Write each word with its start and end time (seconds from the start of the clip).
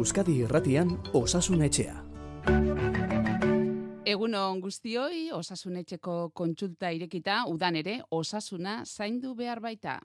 Euskadi 0.00 0.38
Irratian 0.40 0.94
Osasun 1.12 1.60
Etxea. 1.60 1.98
Egunon 4.08 4.62
guztioi, 4.64 5.26
osasunetxeko 5.36 6.14
kontsulta 6.32 6.88
irekita, 6.96 7.42
udan 7.52 7.76
ere, 7.76 7.98
osasuna 8.08 8.78
zaindu 8.86 9.34
behar 9.36 9.60
baita. 9.60 9.98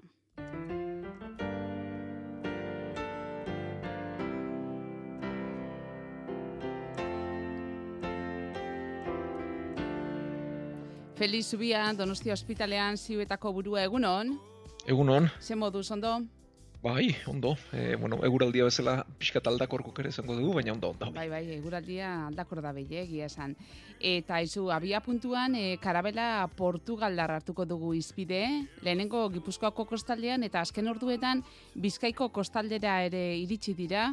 Feliz 11.15 11.45
Zubia, 11.47 11.87
Donostia 11.95 12.35
Hospitalean 12.35 12.99
ziuetako 12.99 13.55
burua 13.61 13.87
egunon. 13.87 14.35
Egunon. 14.85 15.31
Ze 15.39 15.55
moduz, 15.55 15.87
ondo? 15.95 16.17
Bai, 16.85 17.15
ondo. 17.25 17.57
E, 17.73 17.95
bueno, 17.95 18.19
eguraldia 18.27 18.67
bezala 18.67 18.99
pixkat 19.17 19.47
aldakorko 19.49 19.89
ere 20.03 20.11
izango 20.13 20.35
dugu, 20.37 20.51
baina 20.53 20.75
ondo, 20.75 20.91
ondo. 20.93 21.07
Bai, 21.15 21.23
bai, 21.31 21.41
eguraldia 21.55 22.11
aldakor 22.27 22.61
da 22.61 22.69
behi, 22.77 22.99
egia 23.01 23.25
esan. 23.25 23.55
Eta 23.97 24.37
izu, 24.45 24.67
abia 24.69 24.99
puntuan, 25.01 25.55
e, 25.57 25.79
karabela 25.81 26.45
Portugaldar 26.53 27.33
hartuko 27.39 27.65
dugu 27.65 27.95
izpide, 27.97 28.43
lehenengo 28.85 29.23
Gipuzkoako 29.33 29.87
kostaldean, 29.95 30.45
eta 30.45 30.61
azken 30.61 30.93
orduetan 30.93 31.41
Bizkaiko 31.73 32.29
kostaldera 32.29 32.99
ere 33.07 33.23
iritsi 33.39 33.73
dira, 33.73 34.11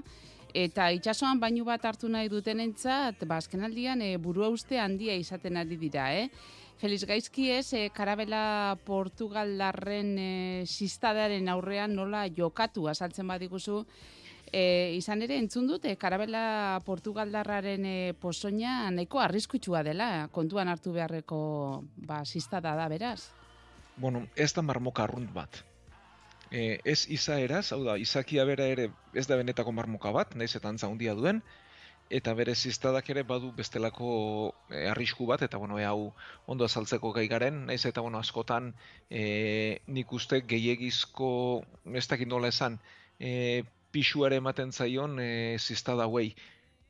eta 0.56 0.88
itsasoan 0.96 1.44
bainu 1.44 1.68
bat 1.68 1.84
hartu 1.84 2.08
nahi 2.08 2.32
dutenentzat, 2.32 3.28
ba, 3.28 3.42
azken 3.44 3.68
aldian 3.68 4.00
e, 4.00 4.14
burua 4.16 4.48
uste 4.48 4.80
handia 4.80 5.20
izaten 5.20 5.60
ari 5.60 5.76
dira, 5.76 6.08
eh? 6.24 6.30
Feliz 6.82 7.04
Gaizki 7.06 7.44
ez, 7.54 7.68
e, 7.78 7.90
karabela 7.94 8.74
Portugaldarren 8.82 10.16
e, 10.18 10.30
sistadaren 10.66 11.46
aurrean 11.52 11.94
nola 11.94 12.24
jokatu 12.34 12.88
azaltzen 12.90 13.28
badiguzu, 13.30 13.84
e, 14.50 14.64
izan 14.96 15.22
ere 15.22 15.38
entzun 15.38 15.68
dut, 15.70 15.86
e, 15.86 15.94
karabela 15.94 16.80
Portugaldarraren 16.82 17.86
e, 17.86 17.94
posoina 18.18 18.90
nahiko 18.90 19.22
arriskutsua 19.22 19.84
dela, 19.86 20.08
kontuan 20.34 20.72
hartu 20.74 20.96
beharreko 20.98 21.38
ba, 22.02 22.24
sistada 22.26 22.74
da, 22.74 22.88
beraz? 22.90 23.30
Bueno, 23.94 24.26
ez 24.34 24.50
da 24.50 24.66
marmoka 24.66 25.06
arrunt 25.06 25.30
bat. 25.30 25.62
E, 26.50 26.80
ez 26.82 27.04
izaeraz, 27.06 27.68
hau 27.76 27.84
da, 27.86 27.94
izakia 27.94 28.42
bera 28.48 28.66
ere 28.66 28.90
ez 29.14 29.28
da 29.30 29.38
benetako 29.38 29.70
marmoka 29.70 30.10
bat, 30.10 30.34
nahiz 30.34 30.56
eta 30.58 30.74
antza 30.74 30.90
handia 30.90 31.14
duen, 31.14 31.44
eta 32.10 32.34
bere 32.34 32.54
ziztadak 32.54 33.08
ere 33.10 33.22
badu 33.22 33.52
bestelako 33.56 34.54
e, 34.70 34.86
arrisku 34.90 35.26
bat, 35.26 35.42
eta 35.42 35.58
bueno, 35.58 35.78
hau 35.78 36.12
ondo 36.46 36.64
azaltzeko 36.64 37.12
gai 37.12 37.26
garen, 37.28 37.66
naiz 37.66 37.84
eta 37.86 38.00
bueno, 38.00 38.18
askotan 38.18 38.72
e, 39.10 39.78
nik 39.86 40.12
uste 40.12 40.42
gehiagizko, 40.48 41.30
ez 41.94 42.06
dakit 42.08 42.28
nola 42.28 42.52
esan, 42.52 42.78
e, 43.18 43.62
pixuare 43.92 44.40
ematen 44.42 44.72
zaion 44.72 45.18
e, 45.20 45.56
ziztada 45.58 46.04
hauei. 46.04 46.34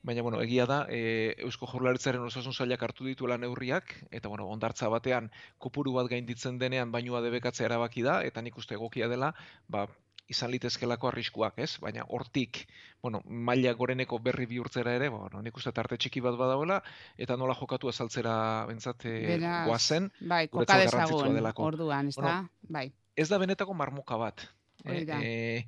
Baina, 0.03 0.21
bueno, 0.21 0.41
egia 0.43 0.65
da, 0.67 0.81
e, 0.91 1.33
Eusko 1.45 1.67
Jorlaritzaren 1.71 2.23
osasun 2.27 2.53
zailak 2.53 2.81
hartu 2.83 3.05
dituela 3.07 3.37
neurriak, 3.39 3.93
eta, 4.11 4.27
bueno, 4.27 4.49
ondartza 4.51 4.89
batean, 4.91 5.29
kopuru 5.63 5.93
bat 5.95 6.09
gainditzen 6.11 6.57
denean, 6.59 6.91
bainua 6.91 7.21
debekatzea 7.23 7.69
erabaki 7.69 8.03
da, 8.03 8.17
eta 8.27 8.43
nik 8.43 8.57
uste 8.59 8.75
egokia 8.75 9.07
dela, 9.07 9.31
ba, 9.71 9.85
izan 10.31 10.51
litezkelako 10.53 11.09
arriskuak, 11.09 11.57
ez? 11.59 11.77
Baina 11.83 12.05
hortik, 12.07 12.63
bueno, 13.03 13.21
maila 13.25 13.73
goreneko 13.77 14.19
berri 14.23 14.47
bihurtzera 14.49 14.95
ere, 14.95 15.09
bueno, 15.13 15.41
nik 15.43 15.57
uste 15.59 15.73
tarte 15.75 15.97
txiki 15.99 16.23
bat 16.23 16.37
badagoela, 16.39 16.79
eta 17.17 17.37
nola 17.37 17.55
jokatu 17.59 17.91
azaltzera 17.91 18.35
bentsat 18.69 19.05
eh, 19.09 19.37
goazen. 19.67 20.09
Bai, 20.21 20.47
koka 20.53 20.79
dezagun, 20.79 21.39
orduan, 21.67 22.11
ez 22.13 22.17
da? 22.17 22.37
bai. 22.69 22.89
Ez 23.15 23.27
da 23.29 23.37
benetako 23.41 23.75
marmoka 23.77 24.17
bat. 24.17 24.47
Eh, 24.85 25.03
eh, 25.03 25.65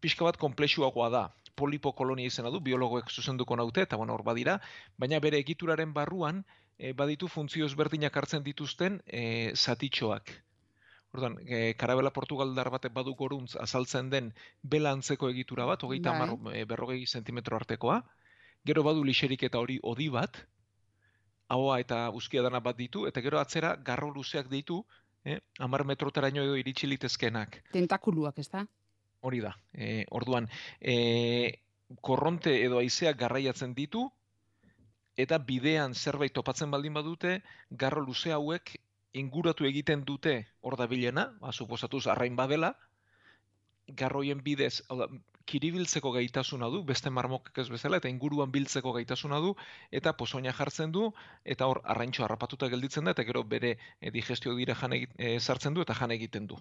pixka 0.00 0.26
bat 0.26 0.38
komplexuagoa 0.40 1.10
da. 1.12 1.28
Polipo 1.58 1.92
kolonia 1.92 2.30
izena 2.30 2.50
du, 2.50 2.62
biologoek 2.64 3.10
zuzenduko 3.10 3.56
naute, 3.60 3.84
eta 3.84 3.98
bueno, 4.00 4.14
hor 4.16 4.24
badira, 4.24 4.56
baina 4.98 5.20
bere 5.20 5.38
egituraren 5.42 5.92
barruan, 5.92 6.40
eh, 6.78 6.92
baditu 6.96 7.28
funtzio 7.28 7.66
ezberdinak 7.68 8.16
hartzen 8.16 8.42
dituzten 8.46 9.00
eh, 9.06 9.52
zatitxoak. 9.54 10.32
Orduan, 11.12 11.36
e, 11.44 11.74
karabela 11.76 12.12
Portugaldar 12.16 12.70
batek 12.72 12.92
badu 12.96 13.12
goruntz 13.14 13.52
azaltzen 13.60 14.08
den 14.10 14.32
bela 14.62 14.94
antzeko 14.96 15.28
egitura 15.28 15.66
bat, 15.68 15.82
hogeita 15.84 16.14
bai. 16.16 16.28
e, 16.56 16.64
berrogei 16.64 17.04
zentimetro 17.06 17.56
artekoa, 17.56 17.98
gero 18.64 18.82
badu 18.82 19.04
lixerik 19.04 19.42
eta 19.42 19.60
hori 19.60 19.78
odi 19.82 20.08
bat, 20.08 20.40
haua 21.52 21.80
eta 21.80 22.08
uzkia 22.16 22.42
dana 22.42 22.60
bat 22.60 22.76
ditu, 22.76 23.06
eta 23.06 23.20
gero 23.20 23.40
atzera 23.40 23.74
garro 23.76 24.08
luzeak 24.14 24.48
ditu, 24.48 24.84
eh, 25.24 25.40
amar 25.58 25.84
metrotara 25.84 26.28
edo 26.28 26.56
iritsi 26.56 26.86
litezkenak. 26.86 27.60
Tentakuluak, 27.72 28.38
ez 28.38 28.48
da? 28.48 28.64
Hori 29.20 29.40
da. 29.40 29.52
E, 29.72 30.06
orduan, 30.10 30.48
e, 30.80 31.60
korronte 32.00 32.56
edo 32.64 32.78
aizeak 32.78 33.18
garraiatzen 33.18 33.74
ditu, 33.74 34.08
eta 35.16 35.38
bidean 35.38 35.94
zerbait 35.94 36.32
topatzen 36.32 36.70
baldin 36.70 36.94
badute, 36.94 37.42
garro 37.70 38.00
luze 38.00 38.32
hauek 38.32 38.78
inguratu 39.12 39.66
egiten 39.68 40.04
dute 40.08 40.46
hor 40.60 40.76
da 40.76 40.86
bilena, 40.86 41.28
ba, 41.40 41.52
suposatuz 41.52 42.06
arrain 42.06 42.36
badela, 42.36 42.74
garroien 43.88 44.40
bidez, 44.42 44.82
hau 44.88 44.98
da, 45.02 45.08
kiribiltzeko 45.46 46.12
gaitasuna 46.14 46.68
du, 46.70 46.82
beste 46.86 47.10
marmokak 47.10 47.58
ez 47.58 47.68
bezala, 47.70 47.98
eta 47.98 48.10
inguruan 48.10 48.52
biltzeko 48.54 48.92
gaitasuna 48.96 49.40
du, 49.42 49.54
eta 49.90 50.12
pozoina 50.18 50.52
jartzen 50.56 50.92
du, 50.94 51.08
eta 51.44 51.66
hor 51.66 51.82
arraintxo 51.84 52.24
harrapatuta 52.24 52.68
gelditzen 52.72 53.04
da, 53.04 53.16
eta 53.16 53.26
gero 53.28 53.42
bere 53.44 53.74
e, 54.00 54.12
digestio 54.14 54.54
dira 54.56 54.76
jan 54.78 54.94
e, 54.94 55.34
sartzen 55.40 55.74
du, 55.74 55.82
eta 55.82 55.96
jan 55.98 56.14
egiten 56.14 56.46
du. 56.46 56.60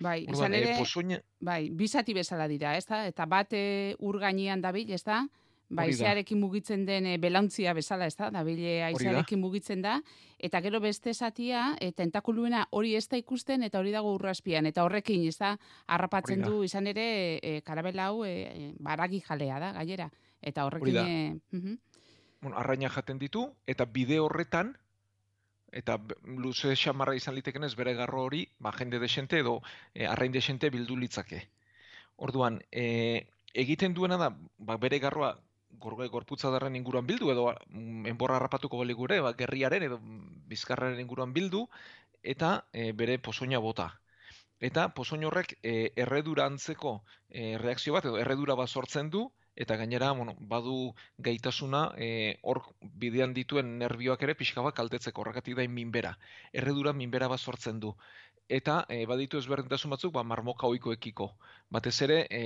Bai, 0.00 0.26
izan 0.28 0.52
ere, 0.52 0.74
pozoina... 0.76 1.18
bai, 1.40 1.70
bizati 1.72 2.12
bezala 2.14 2.46
dira, 2.52 2.74
ez 2.76 2.84
da? 2.84 3.06
Eta 3.08 3.24
bate 3.24 3.60
ur 4.04 4.20
gainean 4.20 4.60
dabil, 4.60 4.92
ez 4.92 5.02
da? 5.06 5.22
Baizearekin 5.68 6.38
mugitzen 6.38 6.84
den 6.86 7.06
e, 7.10 7.16
belauntzia 7.18 7.72
bezala, 7.74 8.06
ez 8.06 8.14
da? 8.14 8.30
Dabile 8.30 8.84
aizearekin 8.86 9.40
mugitzen 9.42 9.82
da. 9.82 9.96
Eta 10.38 10.60
gero 10.62 10.78
beste 10.80 11.10
esatia, 11.10 11.72
e, 11.80 11.90
tentakuluena 11.92 12.66
hori 12.70 12.94
ez 12.94 13.08
da 13.10 13.18
ikusten, 13.18 13.64
eta 13.66 13.80
hori 13.80 13.90
dago 13.94 14.12
urraspian. 14.14 14.66
Eta 14.70 14.84
horrekin, 14.86 15.26
ez 15.26 15.36
da, 15.40 15.56
harrapatzen 15.86 16.44
du 16.46 16.62
izan 16.64 16.86
ere, 16.86 17.08
e, 17.42 17.60
karabela 17.66 18.12
hau, 18.12 18.22
e, 18.24 18.72
baragi 18.78 19.20
jalea 19.26 19.58
da, 19.62 19.72
gaiera. 19.80 20.10
Eta 20.40 20.68
horrekin... 20.68 21.02
E, 21.02 21.58
uh 21.58 21.76
bueno, 22.46 22.58
arraina 22.60 22.90
jaten 22.92 23.18
ditu, 23.18 23.40
eta 23.66 23.86
bide 23.90 24.20
horretan, 24.20 24.76
eta 25.72 25.96
luze 26.40 26.76
xamarra 26.78 27.16
izan 27.18 27.34
liteken 27.34 27.64
ez 27.66 27.74
bere 27.74 27.94
garro 27.98 28.22
hori, 28.22 28.44
ba, 28.62 28.70
jende 28.76 29.00
desente 29.02 29.40
edo 29.42 29.56
e, 29.94 30.06
arrain 30.06 30.32
desente 30.32 30.70
bildu 30.70 30.96
litzake. 31.00 31.40
Orduan, 32.22 32.60
e, 32.70 33.26
egiten 33.52 33.96
duena 33.96 34.20
da, 34.20 34.30
ba, 34.58 34.76
bere 34.78 35.00
garroa 35.02 35.34
gorge 35.80 36.08
gorputza 36.08 36.50
darren 36.54 36.76
inguruan 36.76 37.06
bildu 37.06 37.30
edo 37.32 37.46
mm, 37.68 38.06
enborra 38.12 38.36
harrapatuko 38.40 38.80
bali 38.82 38.94
gure, 38.94 39.20
ba, 39.20 39.32
gerriaren 39.38 39.86
edo 39.88 40.00
bizkarraren 40.52 41.00
inguruan 41.00 41.32
bildu 41.36 41.66
eta 42.22 42.52
e, 42.72 42.92
bere 42.92 43.18
pozoina 43.18 43.58
bota. 43.62 43.90
Eta 44.68 44.88
pozoin 44.96 45.24
horrek 45.28 45.58
e, 45.62 45.92
erredura 46.04 46.46
antzeko 46.50 47.00
e, 47.28 47.56
reakzio 47.60 47.92
bat 47.96 48.06
edo 48.08 48.20
erredura 48.22 48.56
bat 48.56 48.68
sortzen 48.72 49.10
du 49.10 49.26
eta 49.56 49.76
gainera 49.80 50.10
bueno, 50.12 50.34
badu 50.52 50.94
gaitasuna 51.18 51.82
e, 51.96 52.08
hor 52.42 52.62
bidean 53.02 53.32
dituen 53.36 53.78
nerbioak 53.80 54.22
ere 54.22 54.34
pixka 54.36 54.64
bat 54.64 54.76
kaltetzeko 54.76 55.22
horregatik 55.22 55.56
da 55.56 55.66
minbera. 55.68 56.16
Erredura 56.52 56.92
minbera 56.92 57.28
bat 57.28 57.40
sortzen 57.40 57.80
du. 57.80 57.94
Eta 58.48 58.84
e, 58.88 59.04
baditu 59.10 59.38
ezberdintasun 59.38 59.92
batzuk 59.96 60.12
ba, 60.14 60.22
marmoka 60.22 60.68
oikoekiko. 60.72 61.30
Batez 61.72 61.96
ere, 62.06 62.18
e, 62.30 62.42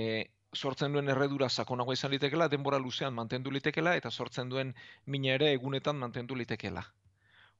sortzen 0.55 0.91
duen 0.91 1.09
erredura 1.09 1.49
sakonagoa 1.49 1.95
izan 1.95 2.11
litekela, 2.11 2.47
denbora 2.51 2.79
luzean 2.79 3.13
mantendu 3.13 3.51
litekela, 3.51 3.95
eta 3.95 4.11
sortzen 4.11 4.49
duen 4.49 4.73
mina 5.05 5.35
ere 5.37 5.51
egunetan 5.53 5.97
mantendu 5.97 6.35
litekela. 6.35 6.83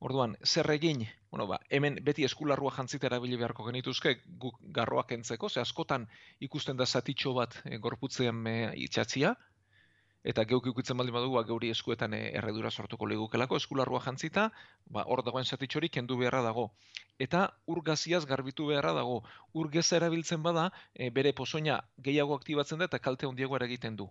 Orduan, 0.02 0.34
zer 0.44 0.66
egin, 0.74 1.04
bueno, 1.30 1.46
ba, 1.48 1.60
hemen 1.70 2.00
beti 2.04 2.26
eskularrua 2.26 2.72
jantzita 2.74 3.08
erabili 3.08 3.38
beharko 3.38 3.68
genituzke 3.68 4.16
guk 4.44 4.58
garroak 4.78 5.12
entzeko, 5.14 5.50
ze 5.50 5.62
askotan 5.62 6.08
ikusten 6.40 6.78
da 6.78 6.86
zatitxo 6.86 7.34
bat 7.38 7.60
e, 7.66 7.78
gorputzean 7.78 8.48
e, 8.50 8.56
itxatzia, 8.88 9.36
eta 10.24 10.46
geuk 10.46 10.68
ikutzen 10.72 10.98
baldin 10.98 11.16
badugu 11.16 11.36
ba, 11.40 11.44
geuri 11.48 11.72
eskuetan 11.74 12.14
eh, 12.14 12.32
erredura 12.38 12.72
sortuko 12.72 13.08
ligukelako 13.10 13.58
eskularrua 13.58 14.02
jantzita, 14.06 14.52
ba 14.86 15.04
hor 15.08 15.24
dagoen 15.26 15.46
satitxori 15.46 15.90
kendu 15.90 16.18
beharra 16.18 16.42
dago. 16.46 16.72
Eta 17.20 17.48
urgaziaz 17.68 18.26
garbitu 18.26 18.68
beharra 18.68 18.94
dago. 18.98 19.22
Urgeza 19.54 19.98
erabiltzen 19.98 20.42
bada, 20.44 20.72
e, 20.94 21.10
bere 21.10 21.34
pozoina 21.34 21.82
gehiago 21.98 22.36
aktibatzen 22.36 22.80
da 22.80 22.90
eta 22.90 23.00
kalte 23.00 23.28
handiago 23.28 23.58
egiten 23.58 23.96
du. 23.96 24.10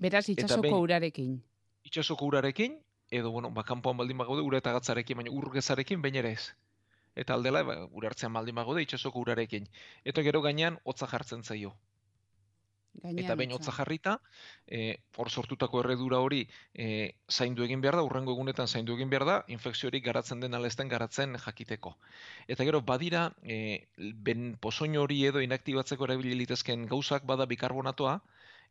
Beraz 0.00 0.28
itsasoko 0.28 0.80
urarekin. 0.82 1.38
Itsasoko 1.84 2.26
urarekin 2.26 2.78
edo 3.10 3.30
bueno, 3.30 3.50
ba 3.50 3.62
kanpoan 3.62 3.96
baldin 3.96 4.18
bagaude 4.18 4.42
ura 4.42 4.58
eta 4.58 4.72
gatzarekin, 4.72 5.16
baina 5.16 5.30
urgezarekin 5.30 6.02
baina 6.02 6.18
ere 6.18 6.32
ez. 6.32 6.52
Eta 7.14 7.34
aldela, 7.34 7.62
ba, 7.62 7.76
urartzean 7.92 8.32
baldin 8.32 8.54
bagaude 8.54 8.82
itsasoko 8.82 9.20
urarekin. 9.20 9.68
Eta 10.04 10.22
gero 10.22 10.42
gainean 10.42 10.78
hotza 10.84 11.06
jartzen 11.06 11.44
zaio. 11.44 11.74
Gainean, 13.02 13.24
eta 13.24 13.34
behin 13.38 13.52
hotza 13.52 13.72
jarrita, 13.74 14.14
e, 14.66 14.98
hor 15.16 15.30
sortutako 15.30 15.80
erredura 15.82 16.20
hori 16.24 16.44
e, 16.74 16.86
zaindu 17.30 17.64
egin 17.66 17.82
behar 17.84 17.98
da, 17.98 18.04
urrengo 18.06 18.32
egunetan 18.36 18.68
zaindu 18.68 18.94
egin 18.96 19.10
behar 19.12 19.26
da, 19.28 19.36
infekziorik 19.56 20.04
garatzen 20.04 20.40
den 20.44 20.54
alesten 20.54 20.88
garatzen 20.88 21.36
jakiteko. 21.46 21.96
Eta 22.48 22.64
gero, 22.64 22.80
badira, 22.92 23.26
e, 23.42 23.88
ben 23.98 24.54
pozoin 24.60 24.96
hori 24.96 25.24
edo 25.26 25.42
inaktibatzeko 25.44 26.08
erabili 26.08 26.36
litezken 26.44 26.86
gauzak 26.90 27.26
bada 27.26 27.46
bikarbonatoa, 27.50 28.20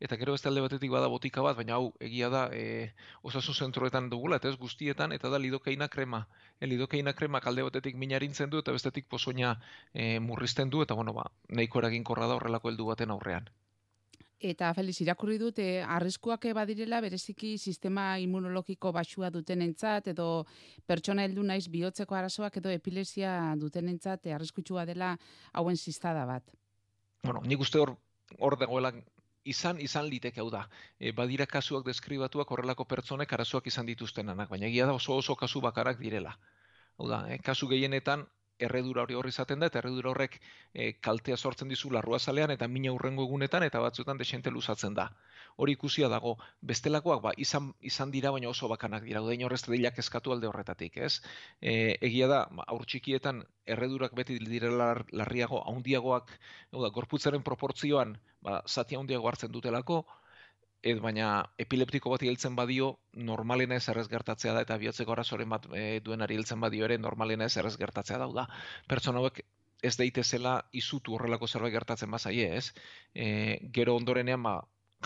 eta 0.03 0.17
gero 0.19 0.33
beste 0.35 0.49
alde 0.49 0.63
batetik 0.65 0.91
bada 0.91 1.07
botika 1.11 1.43
bat, 1.45 1.55
baina 1.59 1.77
hau 1.77 1.91
egia 2.07 2.29
da 2.33 2.43
e, 2.51 2.91
osasun 3.29 3.55
zentroetan 3.67 4.09
dugula, 4.11 4.39
eta 4.41 4.49
ez 4.49 4.57
guztietan, 4.59 5.13
eta 5.15 5.29
da 5.29 5.39
lidokeina 5.39 5.87
krema. 5.87 6.25
E, 6.59 6.67
lidokeina 6.67 7.13
krema 7.13 7.43
kalde 7.45 7.63
batetik 7.69 7.99
minarintzen 7.99 8.49
du, 8.49 8.63
eta 8.63 8.75
bestetik 8.75 9.07
pozoina 9.09 9.55
e, 9.93 10.19
murrizten 10.19 10.73
du, 10.73 10.81
eta 10.83 10.97
bueno, 10.99 11.13
ba, 11.13 11.29
nahiko 11.49 11.83
eraginkorra 11.83 12.27
da 12.27 12.39
horrelako 12.39 12.73
heldu 12.73 12.89
baten 12.91 13.15
aurrean. 13.15 13.51
Eta 14.43 14.73
Feliz 14.75 14.97
irakurri 14.99 15.37
dut 15.39 15.59
eh, 15.63 15.79
arriskuak 15.87 16.49
badirela 16.55 16.99
bereziki 17.01 17.53
sistema 17.57 18.17
immunologiko 18.19 18.91
basua 18.91 19.29
dutenentzat 19.31 20.09
edo 20.11 20.45
pertsona 20.85 21.23
heldu 21.23 21.45
naiz 21.47 21.69
bihotzeko 21.71 22.15
arazoak 22.15 22.57
edo 22.59 22.73
epilesia 22.75 23.53
dutenentzat 23.55 24.27
eh, 24.27 24.35
arriskutsua 24.35 24.83
dela 24.85 25.13
hauen 25.53 25.77
sistada 25.77 26.25
bat. 26.25 26.51
Bueno, 27.23 27.39
nik 27.47 27.63
uste 27.63 27.79
hor 27.79 27.95
hor 28.39 28.57
dagoela 28.59 28.91
izan 29.45 29.79
izan 29.79 30.09
liteke 30.11 30.41
hau 30.41 30.49
da. 30.51 30.65
E, 30.99 31.11
badira 31.15 31.47
kasuak 31.47 31.85
deskribatuak 31.87 32.51
horrelako 32.51 32.83
pertsonek 32.83 33.33
arazoak 33.33 33.67
izan 33.71 33.87
dituztenanak, 33.87 34.49
baina 34.49 34.67
egia 34.67 34.85
da 34.85 34.93
oso 34.99 35.15
oso 35.15 35.35
kasu 35.39 35.61
bakarak 35.61 35.99
direla. 35.99 36.35
Hau 36.99 37.07
da, 37.07 37.23
e, 37.31 37.39
kasu 37.39 37.71
gehienetan 37.71 38.27
erredura 38.59 39.03
hori 39.03 39.15
horri 39.17 39.31
izaten 39.33 39.59
da, 39.59 39.67
eta 39.71 39.79
erredura 39.81 40.11
horrek 40.11 40.39
e, 40.73 40.93
kaltea 41.01 41.37
sortzen 41.37 41.69
dizu 41.71 41.91
larrua 41.91 42.19
zalean, 42.19 42.51
eta 42.51 42.67
mina 42.67 42.93
urrengo 42.93 43.25
egunetan, 43.27 43.63
eta 43.63 43.81
batzuetan 43.83 44.17
desente 44.17 44.51
luzatzen 44.51 44.93
da. 44.93 45.09
Hori 45.57 45.75
ikusia 45.77 46.09
dago, 46.09 46.35
bestelakoak 46.61 47.21
ba, 47.21 47.33
izan, 47.37 47.71
izan 47.81 48.11
dira, 48.11 48.31
baina 48.31 48.49
oso 48.49 48.69
bakanak 48.71 49.03
dira, 49.03 49.21
udain 49.21 49.43
horrez 49.45 49.61
dilak 49.67 49.99
eskatu 49.99 50.33
alde 50.33 50.47
horretatik, 50.49 50.97
ez? 50.97 51.21
E, 51.61 51.97
egia 52.01 52.27
da, 52.31 52.43
aur 52.67 52.85
txikietan 52.85 53.43
erredurak 53.65 54.15
beti 54.17 54.39
direla 54.39 54.93
larriago, 55.11 55.61
haundiagoak, 55.69 56.33
da, 56.71 56.89
gorputzaren 56.89 57.43
proportzioan, 57.43 58.17
ba, 58.41 58.61
zati 58.67 58.95
haundiago 58.95 59.29
hartzen 59.29 59.51
dutelako, 59.51 60.03
ez 60.83 60.99
baina 60.99 61.27
epileptiko 61.63 62.11
bat 62.11 62.23
hiltzen 62.27 62.55
badio 62.59 62.89
normalena 63.29 63.77
ez 63.79 63.87
errez 63.89 64.07
gertatzea 64.11 64.53
da 64.53 64.63
eta 64.65 64.77
bihotzeko 64.81 65.15
arazoren 65.15 65.49
bat 65.49 65.67
e, 65.71 66.01
duenari 66.03 66.35
hiltzen 66.35 66.59
badio 66.59 66.85
ere 66.85 66.97
normalena 66.99 67.47
ez 67.47 67.55
errez 67.57 67.77
gertatzea 67.79 68.19
da 68.19 68.27
da. 68.35 68.47
Pertsona 68.91 69.23
hauek 69.23 69.39
ez 69.83 69.95
daitezela 69.99 70.57
izutu 70.71 71.15
horrelako 71.15 71.47
zerbait 71.47 71.73
gertatzen 71.73 72.11
bazaie, 72.11 72.49
ez? 72.57 72.71
E, 73.15 73.59
gero 73.75 73.95
ondorenean 73.99 74.43
ba, 74.43 74.57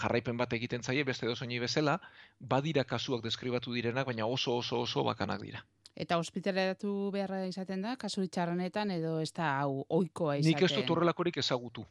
jarraipen 0.02 0.38
bat 0.38 0.54
egiten 0.54 0.84
zaie 0.84 1.04
beste 1.04 1.26
edo 1.26 1.36
bezala, 1.62 2.00
badira 2.40 2.84
kasuak 2.84 3.24
deskribatu 3.24 3.74
direnak, 3.74 4.06
baina 4.06 4.26
oso 4.26 4.58
oso 4.58 4.82
oso 4.82 5.04
bakanak 5.04 5.42
dira. 5.42 5.66
Eta 5.96 6.18
ospitaleratu 6.18 7.10
beharra 7.12 7.46
izaten 7.48 7.82
da, 7.82 7.96
kasu 7.98 8.22
itxarranetan 8.22 8.92
edo 8.92 9.20
ez 9.20 9.34
da 9.34 9.60
hau 9.60 9.86
oikoa 9.90 10.38
izaten? 10.38 10.54
Nik 10.54 10.62
ez 10.62 10.76
dut 10.76 10.90
horrelakorik 10.90 11.38
ezagutu 11.38 11.86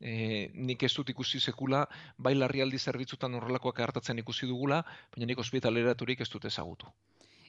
e, 0.00 0.50
nik 0.54 0.82
ez 0.82 0.92
dut 0.94 1.10
ikusi 1.10 1.40
sekula, 1.40 1.84
bai 2.16 2.34
larrialdi 2.34 2.78
zerbitzutan 2.78 3.34
horrelakoak 3.34 3.80
hartatzen 3.80 4.18
ikusi 4.24 4.46
dugula, 4.46 4.82
baina 5.14 5.30
nik 5.30 5.38
ospitaleraturik 5.44 6.20
ez 6.20 6.30
dut 6.30 6.44
ezagutu. 6.44 6.90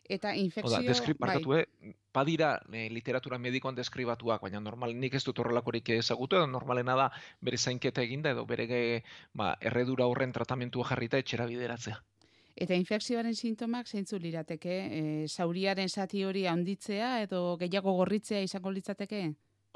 Eta 0.09 0.33
infekzio... 0.33 0.79
Oda, 0.79 1.15
markatu, 1.21 1.49
bai. 1.53 1.61
eh? 1.61 1.93
badira 2.13 2.55
e, 2.73 2.87
literatura 2.89 3.37
medikoan 3.37 3.75
deskribatuak, 3.77 4.41
baina 4.41 4.59
normal, 4.59 4.95
nik 4.97 5.13
ez 5.13 5.23
dut 5.23 5.39
horrelakorik 5.39 5.91
ezagutu, 5.93 6.39
edo 6.39 6.47
normalena 6.49 6.95
da 6.97 7.09
bere 7.45 7.57
zainketa 7.57 8.01
eginda, 8.01 8.33
edo 8.33 8.45
bere 8.49 9.03
ba, 9.33 9.53
erredura 9.61 10.07
horren 10.09 10.33
tratamentua 10.33 10.87
jarrita 10.89 11.21
etxera 11.21 11.45
bideratzea. 11.45 11.99
Eta 12.59 12.75
infekzioaren 12.75 13.35
sintomak 13.35 13.87
zeintzu 13.87 14.17
lirateke, 14.19 14.79
e, 14.97 15.27
zauriaren 15.27 15.87
zati 15.87 16.25
hori 16.25 16.47
handitzea 16.49 17.21
edo 17.21 17.55
gehiago 17.61 17.93
gorritzea 18.01 18.41
izango 18.41 18.73
litzateke? 18.73 19.21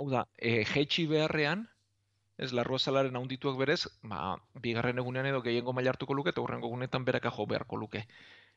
Hau 0.01 0.09
da, 0.09 0.25
e, 0.35 0.63
jeitsi 0.65 1.05
beharrean, 1.07 1.67
ez 2.43 2.51
larrua 2.51 2.79
zalaren 2.79 3.15
haundituak 3.15 3.57
berez, 3.57 3.81
ba, 4.03 4.35
bigarren 4.61 4.99
egunean 4.99 5.29
edo 5.29 5.41
gehiengo 5.45 5.73
mailartuko 5.73 6.15
luke, 6.17 6.33
eta 6.35 6.41
horrengo 6.43 6.67
egunetan 6.67 7.05
beraka 7.07 7.31
jo 7.31 7.45
beharko 7.47 7.79
luke. 7.79 8.03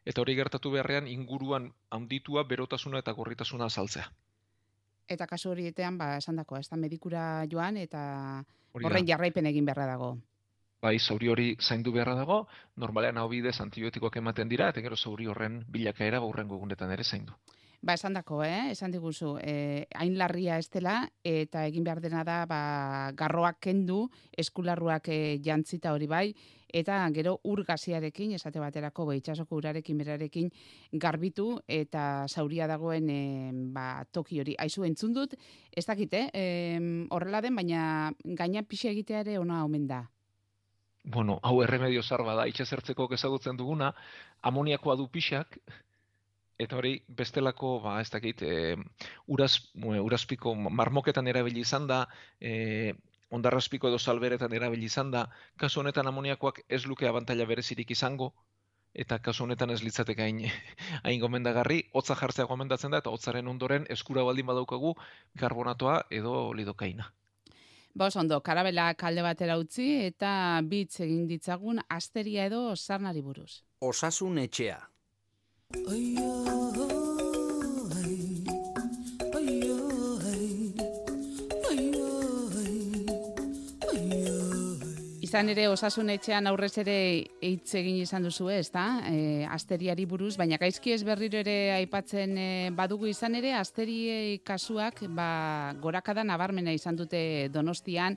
Eta 0.04 0.22
hori 0.22 0.34
gertatu 0.38 0.72
beharrean 0.74 1.06
inguruan 1.10 1.70
haunditua 1.90 2.44
berotasuna 2.50 3.02
eta 3.02 3.14
gorritasuna 3.14 3.70
saltzea. 3.70 4.06
Eta 5.08 5.26
kasu 5.30 5.52
horietean, 5.52 5.98
ba, 5.98 6.16
esan 6.18 6.42
dako, 6.42 6.58
ez 6.58 6.68
da 6.68 6.76
medikura 6.76 7.44
joan, 7.50 7.76
eta 7.78 8.00
horren 8.74 9.06
jarraipen 9.06 9.46
egin 9.52 9.68
beharra 9.68 9.86
dago. 9.92 10.16
Bai, 10.82 10.98
zauri 10.98 11.30
hori 11.32 11.46
zaindu 11.60 11.92
beharra 11.94 12.14
dago, 12.18 12.40
normalean 12.76 13.18
hau 13.18 13.28
bidez 13.30 13.54
antibiotikoak 13.62 14.18
ematen 14.20 14.50
dira, 14.50 14.68
eta 14.74 14.82
gero 14.84 14.96
zauri 14.96 15.30
horren 15.30 15.62
bilakaera 15.72 16.20
gaurrengo 16.24 16.58
egunetan 16.58 16.92
ere 16.92 17.04
zaindu. 17.04 17.38
Ba, 17.86 17.94
esan 17.94 18.16
dako, 18.18 18.40
eh? 18.42 18.72
esan 18.72 18.90
diguzu, 18.90 19.36
eh, 19.46 19.86
hain 19.94 20.16
larria 20.18 20.56
ez 20.58 20.66
dela, 20.74 21.04
eta 21.22 21.60
egin 21.68 21.84
behar 21.86 22.00
dena 22.02 22.24
da, 22.26 22.40
ba, 22.50 23.12
garroak 23.14 23.60
kendu, 23.62 24.08
eskularruak 24.34 25.06
eh, 25.14 25.36
jantzita 25.44 25.92
hori 25.94 26.08
bai, 26.10 26.24
eta 26.80 26.96
gero 27.14 27.36
urgaziarekin, 27.46 28.32
esate 28.34 28.58
baterako, 28.58 29.06
ba, 29.06 29.14
itxasoko 29.14 29.60
urarekin 29.60 30.02
berarekin 30.02 30.50
garbitu, 30.98 31.60
eta 31.68 32.26
zauria 32.26 32.66
dagoen 32.66 33.06
eh, 33.06 33.54
ba, 33.70 34.02
toki 34.10 34.42
hori. 34.42 34.58
Aizu, 34.58 34.82
entzun 34.82 35.14
dut, 35.14 35.38
ez 35.70 35.86
dakit, 35.86 36.18
eh? 36.18 37.06
horrela 37.14 37.44
den, 37.46 37.54
baina 37.54 38.10
gaina 38.42 38.66
pixe 38.66 38.90
egitea 38.90 39.22
ere 39.28 39.38
ona 39.38 39.62
omen 39.62 39.86
da. 39.86 40.02
Bueno, 41.06 41.38
hau 41.46 41.60
erremedio 41.62 42.02
zarba 42.02 42.34
da, 42.34 42.50
itxasertzeko 42.50 43.06
ezagutzen 43.14 43.54
duguna, 43.54 43.94
amoniakoa 44.42 44.96
du 44.98 45.06
pixak, 45.06 45.60
eta 46.58 46.76
hori 46.76 46.94
bestelako 47.08 47.80
ba 47.84 48.00
ez 48.00 48.08
dakit 48.10 48.42
e, 48.42 48.76
uraz, 49.26 49.52
urazpiko 49.76 50.54
marmoketan 50.54 51.28
erabili 51.28 51.60
izan 51.60 51.86
da 51.86 52.06
e, 52.40 52.94
ondarrazpiko 53.30 53.88
edo 53.88 53.98
salberetan 53.98 54.52
erabili 54.52 54.86
izan 54.86 55.10
da 55.10 55.26
kasu 55.56 55.80
honetan 55.80 56.06
amoniakoak 56.06 56.62
ez 56.68 56.84
luke 56.86 57.08
abantaila 57.08 57.44
berezirik 57.44 57.90
izango 57.90 58.32
eta 58.94 59.18
kasu 59.18 59.44
honetan 59.44 59.70
ez 59.70 59.82
litzateke 59.82 60.22
hain 60.22 60.40
hain 61.04 61.20
gomendagarri 61.20 61.82
hotza 61.92 62.16
jartzea 62.22 62.48
gomendatzen 62.54 62.96
da 62.96 63.04
eta 63.04 63.12
hotzaren 63.12 63.48
ondoren 63.48 63.86
eskura 63.90 64.24
baldin 64.24 64.46
badaukagu 64.46 64.96
karbonatoa 65.38 66.02
edo 66.10 66.52
lidokaina 66.52 67.12
Ba, 67.96 68.10
ondo, 68.20 68.42
karabela 68.44 68.90
kalde 69.00 69.22
batera 69.24 69.54
utzi 69.56 69.86
eta 70.04 70.60
bitz 70.68 71.00
egin 71.00 71.22
ditzagun 71.30 71.78
asteria 71.88 72.44
edo 72.44 72.74
sarnari 72.76 73.22
buruz. 73.24 73.62
Osasun 73.80 74.36
etxea. 74.42 74.76
Izan 85.26 85.50
ere 85.50 85.66
osasun 85.68 86.08
etxean 86.14 86.46
aurrez 86.46 86.78
ere 86.80 86.94
hitz 87.44 87.74
egin 87.76 87.96
izan 87.98 88.24
duzu 88.24 88.46
ez 88.54 88.70
da, 88.72 88.84
e, 89.10 89.44
asteriari 89.50 90.06
buruz, 90.06 90.36
baina 90.40 90.56
gaizki 90.56 90.94
ez 90.94 91.02
berriro 91.04 91.40
ere 91.42 91.56
aipatzen 91.74 92.38
e, 92.38 92.46
badugu 92.76 93.10
izan 93.10 93.34
ere, 93.34 93.50
asterie 93.58 94.38
kasuak 94.46 95.02
ba, 95.18 95.74
gorakada 95.82 96.24
nabarmena 96.24 96.72
izan 96.72 96.96
dute 96.96 97.20
donostian, 97.52 98.16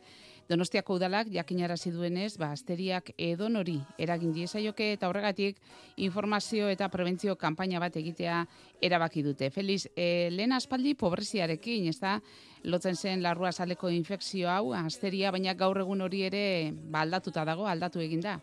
Donostiako 0.50 0.96
udalak 0.98 1.28
jakinarazi 1.30 1.92
duenez, 1.94 2.32
ba 2.42 2.48
asteriak 2.56 3.12
edon 3.22 3.60
hori 3.60 3.76
eragin 4.02 4.32
diezaioke 4.34 4.88
eta 4.96 5.06
horregatik 5.12 5.60
informazio 6.02 6.72
eta 6.74 6.88
prebentzio 6.90 7.36
kanpaina 7.38 7.78
bat 7.84 8.00
egitea 8.02 8.40
erabaki 8.82 9.22
dute. 9.22 9.52
Feliz, 9.54 9.84
e, 9.94 10.32
lehen 10.34 10.56
aspaldi 10.58 10.96
pobreziarekin, 10.98 11.86
ez 11.92 12.00
da, 12.02 12.16
lotzen 12.64 12.98
zen 12.98 13.22
larrua 13.22 13.52
saleko 13.52 13.94
infekzio 13.94 14.50
hau, 14.50 14.74
asteria, 14.74 15.30
baina 15.30 15.54
gaur 15.54 15.84
egun 15.84 16.02
hori 16.02 16.24
ere 16.32 16.44
ba, 16.74 17.06
aldatuta 17.06 17.46
dago, 17.46 17.70
aldatu 17.70 18.02
egin 18.02 18.26
da. 18.26 18.40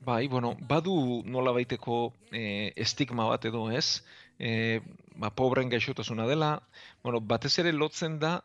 Bai, 0.00 0.24
bueno, 0.32 0.56
badu 0.72 0.96
nola 1.28 1.52
baiteko 1.52 2.14
e, 2.32 2.72
estigma 2.88 3.28
bat 3.28 3.44
edo 3.44 3.68
ez, 3.68 4.00
e, 4.40 4.80
ba, 5.20 5.28
pobren 5.28 5.68
gaixotasuna 5.68 6.24
dela, 6.24 6.54
bueno, 7.04 7.20
batez 7.20 7.58
ere 7.60 7.76
lotzen 7.76 8.16
da 8.18 8.38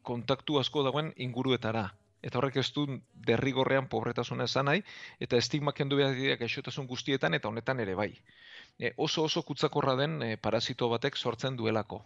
kontaktu 0.00 0.56
asko 0.56 0.88
dagoen 0.88 1.12
inguruetara 1.20 1.90
eta 2.22 2.38
horrek 2.38 2.56
ez 2.62 2.68
du 2.74 2.86
derrigorrean 3.28 3.88
pobretasuna 3.88 4.46
esan 4.50 4.68
nahi, 4.70 4.82
eta 5.20 5.38
estigma 5.38 5.72
kendu 5.72 5.96
behar 6.00 6.14
dira 6.16 6.36
gaixotasun 6.40 6.86
guztietan, 6.86 7.34
eta 7.34 7.48
honetan 7.48 7.80
ere 7.80 7.94
bai. 7.94 8.12
E, 8.78 8.92
oso 8.96 9.24
oso 9.24 9.42
kutsakorra 9.42 9.94
den 9.96 10.22
e, 10.22 10.36
parasito 10.36 10.88
batek 10.88 11.16
sortzen 11.16 11.56
duelako. 11.56 12.02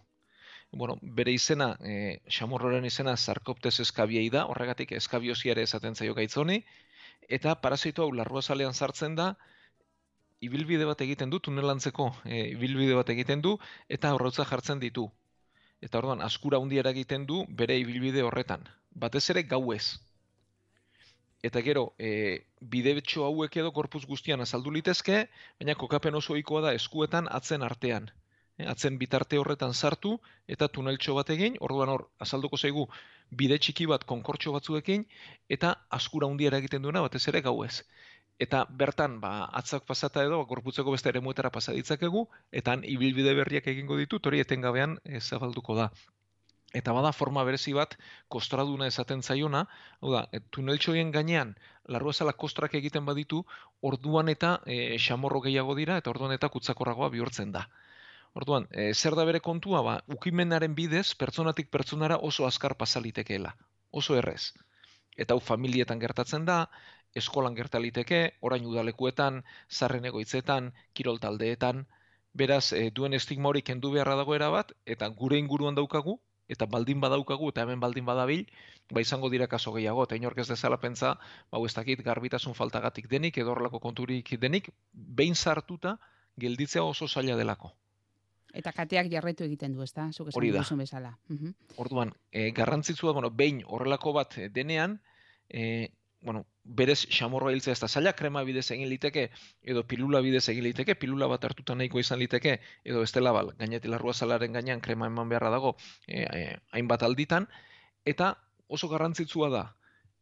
Bueno, 0.71 0.97
bere 1.01 1.31
izena, 1.31 1.73
e, 1.85 2.19
xamurroren 2.29 2.85
izena 2.85 3.15
sarkoptes 3.17 3.79
eskabiei 3.79 4.29
da, 4.33 4.45
horregatik 4.49 4.91
eskabioziare 4.97 5.65
esaten 5.69 5.95
zaio 5.95 6.15
gaitzoni, 6.17 6.63
eta 7.29 7.53
parasito 7.61 8.03
hau 8.03 8.11
larrua 8.11 8.41
salean 8.41 8.73
sartzen 8.73 9.15
da, 9.15 9.35
ibilbide 10.41 10.85
bat 10.85 11.01
egiten 11.05 11.29
du, 11.29 11.39
tunelantzeko 11.39 12.09
e, 12.25 12.39
ibilbide 12.55 12.97
bat 12.97 13.09
egiten 13.13 13.41
du, 13.41 13.57
eta 13.97 14.13
horretza 14.15 14.45
jartzen 14.49 14.81
ditu. 14.81 15.07
Eta 15.83 15.99
orduan, 15.99 16.23
askura 16.23 16.61
hundiera 16.63 16.95
egiten 16.95 17.27
du 17.27 17.43
bere 17.59 17.75
ibilbide 17.81 18.23
horretan 18.23 18.63
batez 18.93 19.29
ere 19.29 19.43
gauez. 19.43 19.99
Eta 21.43 21.61
gero, 21.61 21.93
e, 21.99 22.45
bide 22.61 22.93
betxo 22.95 23.25
hauek 23.27 23.57
edo 23.59 23.71
korpuz 23.75 24.05
guztian 24.07 24.41
azaldu 24.41 24.71
litezke, 24.71 25.25
baina 25.59 25.75
kokapen 25.75 26.15
oso 26.15 26.33
ohikoa 26.33 26.61
da 26.67 26.73
eskuetan 26.77 27.27
atzen 27.39 27.65
artean. 27.67 28.07
E, 28.57 28.67
atzen 28.73 28.97
bitarte 29.01 29.39
horretan 29.41 29.73
sartu 29.73 30.13
eta 30.47 30.69
tuneltxo 30.77 31.17
bat 31.19 31.33
egin, 31.35 31.57
orduan 31.59 31.91
hor 31.91 32.05
azalduko 32.25 32.57
zaigu 32.57 32.87
bide 33.41 33.57
txiki 33.59 33.89
bat 33.91 34.05
konkortxo 34.07 34.53
batzuekin, 34.55 35.03
eta 35.49 35.75
askura 35.99 36.29
hundiera 36.31 36.61
egiten 36.63 36.85
duena 36.85 37.03
batez 37.03 37.27
ere 37.33 37.41
gauez. 37.41 37.83
Eta 38.41 38.63
bertan, 38.69 39.19
ba, 39.21 39.45
atzak 39.53 39.85
pasata 39.85 40.23
edo, 40.25 40.39
ba, 40.41 40.49
gorputzeko 40.49 40.91
beste 40.95 41.09
ere 41.09 41.21
muetara 41.21 41.51
pasaditzakegu, 41.53 42.25
eta 42.51 42.75
ibilbide 42.95 43.35
berriak 43.37 43.67
egingo 43.67 43.97
ditu, 43.99 44.19
hori 44.23 44.41
etengabean 44.41 44.97
e, 45.05 45.19
zabalduko 45.21 45.75
da. 45.77 45.91
Eta 46.73 46.93
bada 46.97 47.11
forma 47.13 47.43
berezi 47.45 47.75
bat 47.77 47.93
kostraduna 48.33 48.87
esaten 48.89 49.21
zaiona, 49.21 49.67
hau 50.01 50.11
da, 50.15 50.23
e, 50.33 50.41
tuneltxoien 50.57 51.11
gainean, 51.13 51.53
larru 51.85 52.09
ezala 52.09 52.33
kostrak 52.33 52.73
egiten 52.79 53.05
baditu, 53.05 53.43
orduan 53.81 54.33
eta 54.33 54.55
e, 54.65 54.97
xamorro 54.97 55.43
gehiago 55.45 55.75
dira, 55.77 55.99
eta 56.01 56.09
orduan 56.09 56.33
eta 56.33 56.49
kutsakorragoa 56.49 57.11
bihurtzen 57.13 57.53
da. 57.53 57.67
Orduan, 58.33 58.65
e, 58.71 58.89
zer 58.93 59.13
da 59.13 59.27
bere 59.29 59.43
kontua, 59.45 59.83
ba, 59.85 59.99
ukimenaren 60.17 60.73
bidez, 60.73 61.13
pertsonatik 61.21 61.69
pertsonara 61.69 62.17
oso 62.17 62.47
azkar 62.49 62.73
pasalitekeela, 62.81 63.53
oso 63.91 64.17
errez. 64.17 64.55
Eta 65.13 65.37
hau 65.37 65.43
familietan 65.53 66.01
gertatzen 66.01 66.49
da, 66.49 66.63
eskolan 67.15 67.55
gertaliteke, 67.55 68.21
orain 68.41 68.65
udalekuetan, 68.65 69.43
zarren 69.69 70.05
egoitzetan, 70.09 70.71
kirol 70.93 71.19
taldeetan, 71.21 71.85
beraz, 72.33 72.73
e, 72.73 72.89
duen 72.91 73.13
estigma 73.13 73.49
hori 73.49 73.61
kendu 73.61 73.91
beharra 73.93 74.15
dagoera 74.19 74.49
bat, 74.49 74.73
eta 74.85 75.07
gure 75.09 75.37
inguruan 75.37 75.75
daukagu, 75.75 76.17
eta 76.49 76.65
baldin 76.65 76.99
badaukagu, 77.01 77.49
eta 77.53 77.63
hemen 77.63 77.79
baldin 77.79 78.05
badabil, 78.05 78.47
ba 78.91 79.01
izango 79.01 79.29
dira 79.29 79.47
kaso 79.47 79.73
gehiago, 79.73 80.03
eta 80.07 80.17
inork 80.19 80.41
ez 80.43 80.47
dezala 80.49 80.79
pentsa, 80.81 81.15
ba 81.51 81.61
ez 81.65 81.73
dakit 81.73 82.01
garbitasun 82.03 82.57
faltagatik 82.57 83.07
denik, 83.09 83.37
edo 83.37 83.53
horrelako 83.53 83.79
konturik 83.79 84.33
denik, 84.41 84.69
behin 84.91 85.35
sartuta, 85.35 85.97
gelditzea 86.37 86.83
oso 86.83 87.07
zaila 87.07 87.37
delako. 87.37 87.73
Eta 88.53 88.71
kateak 88.71 89.09
jarretu 89.09 89.45
egiten 89.47 89.73
du, 89.73 89.81
ezta? 89.81 90.11
Zuk 90.13 90.29
esan 90.29 90.51
duzun 90.53 90.83
bezala. 90.83 91.15
Orduan, 91.77 92.13
e, 92.31 92.51
garrantzitsua, 92.51 93.13
bueno, 93.13 93.31
behin 93.31 93.63
horrelako 93.65 94.13
bat 94.13 94.37
denean, 94.53 94.99
e, 95.49 95.89
bueno, 96.23 96.45
berez 96.63 97.03
xamorroa 97.11 97.51
hiltzea 97.53 97.75
ez 97.75 97.81
da 97.81 97.87
zaila, 97.87 98.13
krema 98.15 98.43
bidez 98.47 98.65
egin 98.71 98.89
liteke, 98.89 99.27
edo 99.61 99.83
pilula 99.87 100.21
bidez 100.23 100.47
egin 100.49 100.63
liteke, 100.63 100.95
pilula 100.95 101.27
bat 101.27 101.43
hartuta 101.43 101.75
nahiko 101.75 101.99
izan 101.99 102.19
liteke, 102.19 102.59
edo 102.83 103.03
ez 103.03 103.11
dela 103.11 103.33
bal, 103.35 103.51
gainetik 103.59 103.91
larrua 103.91 104.13
zalaren 104.13 104.55
gainean 104.55 104.81
krema 104.81 105.11
eman 105.11 105.29
beharra 105.29 105.51
dago, 105.53 105.75
e, 106.07 106.23
e, 106.23 106.55
hainbat 106.71 107.03
alditan, 107.03 107.49
eta 108.05 108.33
oso 108.67 108.87
garrantzitsua 108.87 109.51
da, 109.51 109.65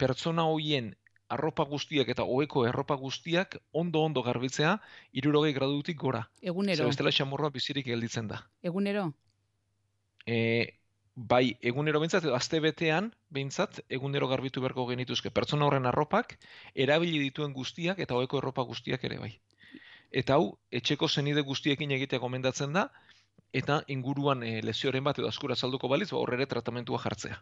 pertsona 0.02 0.48
hoien 0.50 0.96
arropa 1.32 1.64
guztiak 1.64 2.10
eta 2.12 2.26
oeko 2.28 2.66
erropa 2.68 2.98
guztiak 3.00 3.56
ondo-ondo 3.72 4.24
garbitzea, 4.26 4.76
irurogei 5.16 5.54
gradutik 5.56 5.98
gora. 6.02 6.26
Egunero. 6.42 6.84
Zer 6.84 6.92
bestela 6.92 7.14
xamorroa 7.16 7.54
bizirik 7.54 7.88
gelditzen 7.88 8.28
da. 8.28 8.42
Egunero? 8.62 9.12
E, 10.26 10.81
bai 11.16 11.58
egunero 11.62 12.00
behintzat, 12.00 12.26
edo 12.26 12.36
azte 12.36 12.60
betean, 12.64 13.12
behintzat, 13.30 13.82
egunero 13.90 14.28
garbitu 14.32 14.62
beharko 14.62 14.86
genituzke. 14.88 15.32
Pertsona 15.32 15.66
horren 15.66 15.86
arropak, 15.86 16.38
erabili 16.76 17.20
dituen 17.20 17.54
guztiak 17.54 18.00
eta 18.00 18.16
hoeko 18.16 18.40
erropa 18.40 18.64
guztiak 18.64 19.04
ere 19.04 19.20
bai. 19.20 19.32
Eta 20.12 20.36
hau, 20.36 20.58
etxeko 20.72 21.08
zenide 21.08 21.42
guztiekin 21.42 21.92
egitea 21.92 22.20
gomendatzen 22.20 22.74
da, 22.74 22.90
eta 23.54 23.82
inguruan 23.88 24.44
e, 24.44 24.62
lesioren 24.64 25.04
bat 25.04 25.20
edo 25.20 25.28
askura 25.28 25.56
salduko 25.56 25.88
baliz, 25.92 26.10
ba, 26.12 26.20
horre 26.20 26.46
tratamentua 26.46 27.00
jartzea. 27.04 27.42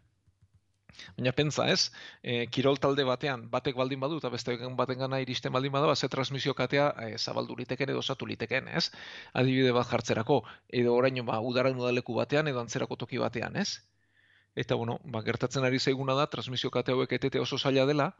Baina 1.17 1.31
pentsa 1.35 1.65
ez, 1.71 1.91
e, 2.23 2.45
kirol 2.55 2.79
talde 2.81 3.05
batean, 3.07 3.45
batek 3.51 3.77
baldin 3.79 3.99
badu, 4.03 4.17
eta 4.21 4.31
beste 4.33 4.55
baten 4.79 4.99
gana 5.03 5.19
iristen 5.23 5.53
baldin 5.53 5.73
badu, 5.75 5.93
ze 5.95 6.09
transmisio 6.09 6.53
katea 6.53 6.87
e, 7.05 7.17
zabaldu 7.17 7.55
liteken 7.59 7.89
edo 7.89 7.99
osatu 7.99 8.25
liteken, 8.25 8.67
ez? 8.67 8.89
Adibide 9.33 9.71
bat 9.75 9.87
jartzerako, 9.91 10.41
edo 10.81 10.95
oraino 10.95 11.23
ba, 11.23 11.39
udaren 11.51 11.77
udaleku 11.77 12.15
batean, 12.15 12.47
edo 12.47 12.59
antzerako 12.59 12.95
toki 12.95 13.17
batean, 13.17 13.55
ez? 13.55 13.69
Eta, 14.55 14.75
bueno, 14.75 14.99
ba, 15.05 15.21
gertatzen 15.21 15.63
ari 15.63 15.79
zaiguna 15.79 16.15
da, 16.15 16.27
transmisio 16.27 16.71
kate 16.71 16.91
hauek 16.91 17.13
etete 17.19 17.39
oso 17.39 17.57
zaila 17.57 17.85
dela, 17.85 18.11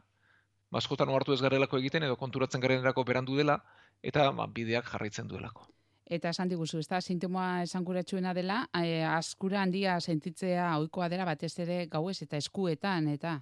baskotan 0.70 1.10
hartu 1.10 1.34
ez 1.34 1.42
garelako 1.42 1.78
egiten, 1.78 2.06
edo 2.06 2.16
konturatzen 2.16 2.60
garenerako 2.60 3.04
berandu 3.04 3.36
dela, 3.36 3.60
eta 4.02 4.30
ba, 4.32 4.46
bideak 4.46 4.88
jarraitzen 4.94 5.28
duelako 5.28 5.68
eta 6.10 6.32
esan 6.34 6.50
diguzu, 6.50 6.80
ez 6.82 6.88
da, 6.90 6.98
sintomoa 7.00 7.62
esanguratsuena 7.62 8.34
dela, 8.34 8.64
e, 8.74 8.98
askura 9.06 9.62
handia 9.62 10.00
sentitzea 10.00 10.72
ohikoa 10.80 11.08
dela 11.12 11.28
batez 11.28 11.52
ere 11.62 11.84
gauez 11.92 12.18
eta 12.26 12.40
eskuetan, 12.40 13.08
eta... 13.14 13.38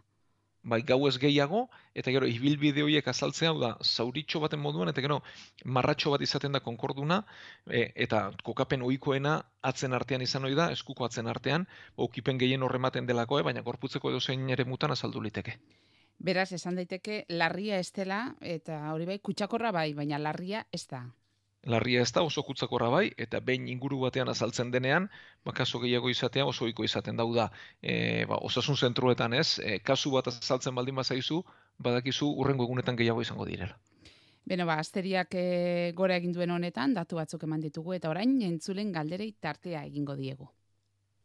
Bai, 0.69 0.83
gauez 0.83 1.15
gehiago, 1.23 1.63
eta 1.97 2.13
gero, 2.13 2.27
ibilbide 2.29 2.83
horiek 2.85 3.07
azaltzea, 3.09 3.55
da, 3.63 3.71
zauritxo 3.81 4.43
baten 4.43 4.61
moduan, 4.61 4.91
eta 4.93 5.01
gero, 5.01 5.21
marratxo 5.65 6.11
bat 6.13 6.25
izaten 6.27 6.53
da 6.53 6.61
konkorduna, 6.61 7.23
e, 7.71 7.87
eta 8.07 8.27
kokapen 8.45 8.85
ohikoena 8.85 9.39
atzen 9.71 9.97
artean 9.97 10.27
izan 10.27 10.45
hori 10.45 10.59
da, 10.59 10.69
eskuko 10.75 11.07
atzen 11.07 11.31
artean, 11.31 11.65
okipen 11.97 12.43
gehien 12.43 12.67
horrematen 12.67 13.09
delako, 13.09 13.41
baina 13.47 13.63
gorputzeko 13.65 14.11
edo 14.13 14.21
zein 14.21 14.51
ere 14.51 14.67
mutan 14.69 14.93
azaldu 14.93 15.23
liteke. 15.25 15.57
Beraz, 16.19 16.51
esan 16.53 16.77
daiteke, 16.77 17.23
larria 17.31 17.79
ez 17.79 17.89
dela, 17.95 18.35
eta 18.43 18.83
hori 18.93 19.07
bai, 19.09 19.19
kutsakorra 19.23 19.73
bai, 19.73 19.95
baina 19.95 20.19
larria 20.21 20.67
ez 20.75 20.85
da 20.91 21.07
larria 21.69 22.03
ez 22.03 22.13
da 22.17 22.23
oso 22.27 22.43
kutzakorra 22.43 22.89
bai, 22.93 23.05
eta 23.17 23.41
behin 23.45 23.69
inguru 23.69 24.01
batean 24.01 24.29
azaltzen 24.33 24.71
denean, 24.75 25.09
ba, 25.45 25.53
kaso 25.53 25.81
gehiago 25.83 26.11
izatea 26.11 26.47
oso 26.49 26.69
iko 26.69 26.85
izaten 26.85 27.17
dau 27.21 27.29
da. 27.35 27.51
E, 27.83 28.25
ba, 28.31 28.41
osasun 28.49 28.77
zentruetan 28.77 29.37
ez, 29.37 29.59
e, 29.59 29.79
kasu 29.85 30.13
bat 30.17 30.31
azaltzen 30.33 30.75
baldin 30.75 30.97
bazaizu, 30.99 31.43
badakizu 31.79 32.31
urrengo 32.43 32.65
egunetan 32.69 32.97
gehiago 32.97 33.23
izango 33.23 33.47
direla. 33.49 33.77
Beno, 34.49 34.65
ba, 34.65 34.79
asteriak 34.81 35.35
e, 35.37 35.93
gora 35.95 36.17
egin 36.17 36.33
duen 36.33 36.51
honetan, 36.55 36.95
datu 36.97 37.21
batzuk 37.21 37.45
eman 37.45 37.61
ditugu, 37.61 37.93
eta 37.99 38.09
orain 38.09 38.33
entzulen 38.47 38.93
galderei 38.95 39.35
tartea 39.41 39.85
egingo 39.85 40.17
diegu. 40.17 40.49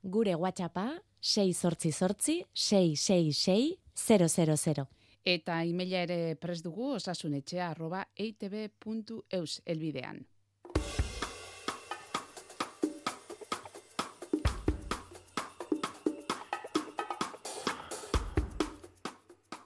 Gure 0.03 0.35
WhatsAppa 0.35 0.89
6 1.23 1.53
sortzi 1.55 1.91
sortzi 1.91 2.41
666 2.51 3.77
000. 3.95 4.88
Eta 5.23 5.62
emaila 5.63 6.03
ere 6.03 6.35
pres 6.35 6.59
dugu 6.65 6.89
osasunetxea 6.97 7.69
arroba 7.71 8.03
eitb.eus 8.19 9.62
elbidean. 9.65 10.19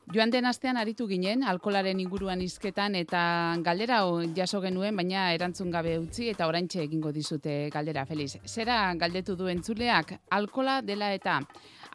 Joan 0.07 0.31
den 0.31 0.45
astean 0.47 0.77
aritu 0.79 1.03
ginen, 1.09 1.41
alkolaren 1.43 1.99
inguruan 1.99 2.39
izketan 2.39 2.93
eta 2.95 3.21
galdera 3.59 3.97
jaso 4.37 4.61
genuen, 4.63 4.95
baina 4.95 5.33
erantzun 5.35 5.71
gabe 5.73 5.97
utzi 5.99 6.29
eta 6.31 6.47
oraintxe 6.47 6.79
egingo 6.85 7.11
dizute 7.11 7.55
galdera, 7.73 8.05
Feliz. 8.07 8.37
Zera 8.45 8.93
galdetu 8.95 9.35
duen 9.35 9.59
zuleak, 9.63 10.13
alkola 10.31 10.81
dela 10.81 11.11
eta 11.13 11.41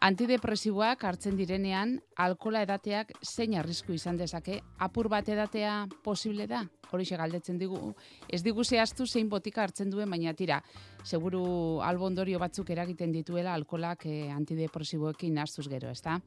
Antidepresiboak 0.02 1.04
hartzen 1.06 1.36
direnean, 1.38 1.94
alkola 2.18 2.64
edateak 2.66 3.14
zein 3.22 3.54
arrisku 3.54 3.94
izan 3.94 4.16
dezake, 4.18 4.58
apur 4.82 5.08
bat 5.08 5.28
edatea 5.30 5.86
posible 6.04 6.48
da? 6.50 6.64
Hori 6.90 7.06
galdetzen 7.06 7.56
digu, 7.56 7.94
ez 8.28 8.42
digu 8.42 8.64
zehaztu 8.64 9.06
zein 9.06 9.28
botika 9.30 9.62
hartzen 9.62 9.90
duen, 9.90 10.10
baina 10.10 10.34
tira, 10.34 10.60
seguru 11.04 11.80
albondorio 11.80 12.38
batzuk 12.38 12.68
eragiten 12.70 13.12
dituela 13.12 13.54
alkolak 13.54 14.04
eh, 14.04 14.28
antidepresiboekin 14.30 15.34
nastuz 15.34 15.68
gero, 15.68 15.88
ez 15.88 16.02
da? 16.02 16.20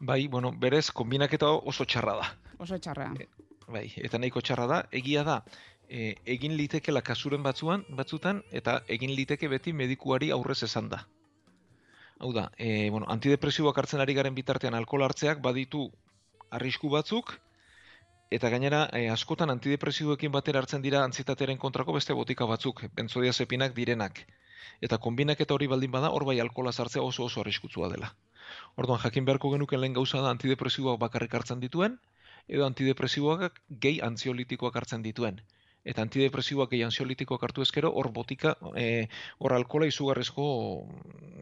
Bai, 0.00 0.26
bueno, 0.28 0.52
berez, 0.52 0.90
kombinaketa 0.92 1.48
oso 1.48 1.84
txarra 1.84 2.16
da. 2.20 2.26
Oso 2.58 2.76
txarra. 2.78 3.12
E, 3.18 3.28
bai, 3.72 3.86
eta 3.96 4.18
nahiko 4.18 4.42
txarra 4.44 4.66
da, 4.68 4.80
egia 4.92 5.22
da, 5.24 5.40
e, 5.88 6.14
egin 6.36 6.56
litekela 6.56 7.02
kasuren 7.02 7.42
batzuan, 7.42 7.84
batzutan, 7.88 8.42
eta 8.52 8.82
egin 8.92 9.14
liteke 9.16 9.48
beti 9.48 9.72
medikuari 9.72 10.30
aurrez 10.36 10.62
esan 10.68 10.90
da. 10.92 11.06
Hau 12.18 12.32
da, 12.32 12.50
e, 12.58 12.90
bueno, 12.90 13.08
antidepresiboak 13.12 13.78
hartzen 13.78 14.00
ari 14.04 14.14
garen 14.16 14.36
bitartean 14.36 14.74
alkohol 14.74 15.04
hartzeak 15.08 15.40
baditu 15.44 15.88
arrisku 16.50 16.92
batzuk, 16.92 17.32
eta 18.30 18.50
gainera 18.52 18.86
e, 18.92 19.06
askotan 19.12 19.52
antidepresiboekin 19.54 20.32
batera 20.32 20.60
hartzen 20.60 20.84
dira 20.84 21.04
antzietateren 21.04 21.58
kontrako 21.58 21.96
beste 21.96 22.12
botika 22.12 22.48
batzuk, 22.52 22.84
benzodiazepinak 22.94 23.74
direnak. 23.76 24.26
Eta 24.80 24.98
kombinak 24.98 25.40
eta 25.40 25.54
hori 25.54 25.68
baldin 25.72 25.92
bada, 25.92 26.10
hor 26.12 26.24
bai 26.28 26.40
alkohola 26.40 26.72
sartzea 26.72 27.02
oso 27.02 27.24
oso 27.24 27.40
arriskutsua 27.40 27.88
dela. 27.92 28.12
Orduan, 28.76 29.00
jakin 29.02 29.24
beharko 29.24 29.50
genuken 29.52 29.80
lehen 29.80 29.96
gauza 29.98 30.22
da 30.22 30.30
antidepresiboak 30.30 31.00
bakarrik 31.00 31.34
hartzen 31.34 31.60
dituen, 31.60 31.98
edo 32.48 32.66
antidepresiboak 32.66 33.62
gehi 33.86 34.00
antziolitikoak 34.10 34.76
hartzen 34.82 35.02
dituen 35.02 35.42
eta 35.86 36.02
antidepresiboak 36.02 36.72
gehi 36.74 36.82
ansiolitikoak 36.82 37.44
hartu 37.46 37.62
ezkero, 37.62 37.92
hor 37.94 38.10
botika, 38.14 38.56
e, 38.74 39.06
hor 39.38 39.54
alkola 39.54 39.86
izugarrizko, 39.86 40.46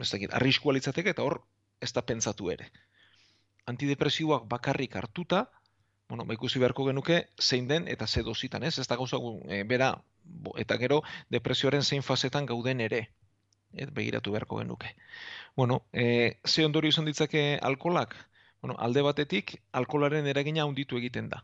ez 0.05 0.09
dakit, 0.11 0.33
arriskua 0.37 0.75
litzateke, 0.77 1.15
eta 1.15 1.25
hor 1.25 1.39
ez 1.81 1.91
da 1.97 2.03
pentsatu 2.05 2.51
ere. 2.53 2.69
Antidepresiboak 3.71 4.45
bakarrik 4.51 4.95
hartuta, 5.01 5.47
bueno, 6.09 6.27
ba 6.29 6.37
ikusi 6.37 6.61
beharko 6.61 6.85
genuke 6.85 7.23
zein 7.41 7.67
den 7.67 7.87
eta 7.89 8.05
ze 8.07 8.21
dozitan, 8.23 8.63
ez? 8.63 8.77
Ez 8.77 8.87
da 8.87 8.99
gauza 9.01 9.17
e, 9.49 9.63
bera, 9.63 9.95
eta 10.61 10.77
gero 10.77 11.01
depresioaren 11.33 11.81
zein 11.81 12.05
fasetan 12.05 12.45
gauden 12.45 12.85
ere, 12.85 13.07
ez 13.75 13.89
begiratu 13.89 14.31
beharko 14.31 14.59
genuke. 14.61 14.95
Bueno, 15.55 15.83
e, 15.93 16.37
ze 16.45 16.65
ondorio 16.65 16.89
izan 16.89 17.05
ditzake 17.05 17.59
alkolak? 17.61 18.15
Bueno, 18.61 18.75
alde 18.79 19.01
batetik, 19.05 19.61
alkolaren 19.71 20.27
eragina 20.27 20.63
handitu 20.63 20.97
egiten 20.97 21.29
da. 21.29 21.43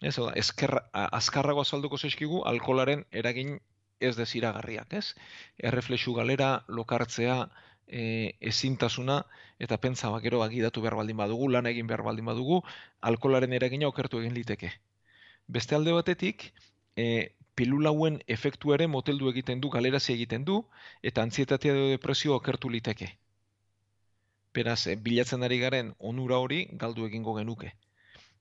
Ez, 0.00 0.16
oda, 0.18 0.32
ezkerra, 0.40 0.86
azkarrago 0.92 1.60
azalduko 1.60 1.98
zeskigu, 1.98 2.42
alkolaren 2.48 3.04
eragin 3.10 3.58
ez 4.00 4.14
deziragarriak, 4.16 4.94
ez? 4.96 5.14
Erreflexu 5.70 6.14
galera, 6.16 6.64
lokartzea, 6.68 7.36
e, 7.90 8.36
ezintasuna 8.40 9.24
eta 9.58 9.76
pentsa 9.82 10.10
ba, 10.10 10.20
gero 10.24 10.42
agidatu 10.42 10.82
behar 10.84 10.96
baldin 11.00 11.18
badugu, 11.20 11.50
lan 11.52 11.68
egin 11.70 11.90
behar 11.90 12.02
baldin 12.06 12.30
badugu, 12.30 12.62
alkolaren 13.10 13.52
eragina 13.52 13.88
okertu 13.90 14.22
egin 14.22 14.34
liteke. 14.34 14.72
Beste 15.46 15.76
alde 15.76 15.92
batetik, 15.92 16.52
e, 16.96 17.34
pilulauen 17.60 18.16
efektu 18.36 18.72
ere 18.72 18.86
moteldu 18.88 19.28
egiten 19.28 19.60
du, 19.60 19.68
galerazi 19.74 20.14
egiten 20.14 20.46
du, 20.48 20.62
eta 21.10 21.26
antzietatea 21.26 21.74
edo 21.76 21.90
depresio 21.92 22.32
okertu 22.38 22.72
liteke. 22.72 23.10
Beraz, 24.56 24.80
e, 24.88 24.96
bilatzen 25.08 25.44
ari 25.44 25.58
garen 25.60 25.92
onura 26.12 26.38
hori 26.40 26.62
galdu 26.84 27.04
egingo 27.10 27.36
genuke. 27.36 27.74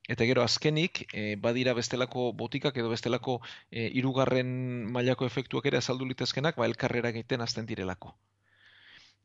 Eta 0.10 0.26
gero 0.30 0.46
azkenik, 0.46 1.04
e, 1.12 1.36
badira 1.48 1.76
bestelako 1.78 2.30
botikak 2.40 2.80
edo 2.82 2.94
bestelako 2.94 3.36
e, 3.70 3.90
irugarren 4.02 4.54
mailako 4.96 5.28
efektuak 5.28 5.68
ere 5.70 5.84
azaldu 5.84 6.08
litezkenak, 6.14 6.56
ba, 6.56 6.70
elkarrera 6.72 7.12
egiten 7.12 7.44
azten 7.46 7.68
direlako. 7.70 8.16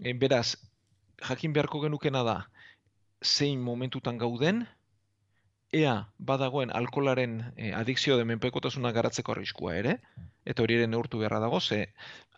E, 0.02 0.12
beraz, 0.24 0.56
jakin 1.28 1.54
beharko 1.54 1.84
genukena 1.86 2.24
da, 2.26 2.38
zein 3.22 3.62
momentutan 3.62 4.18
gauden, 4.18 4.64
ea 5.72 5.94
badagoen 6.18 6.70
alkolaren 6.70 7.52
e, 7.56 7.72
adikzio 7.74 8.16
de 8.18 8.24
menpekotasuna 8.24 8.92
garatzeko 8.92 9.32
arriskua 9.32 9.74
ere, 9.76 9.96
eta 10.44 10.62
hori 10.62 10.76
ere 10.78 10.86
neurtu 10.86 11.18
beharra 11.18 11.40
dago, 11.42 11.60
ze 11.60 11.88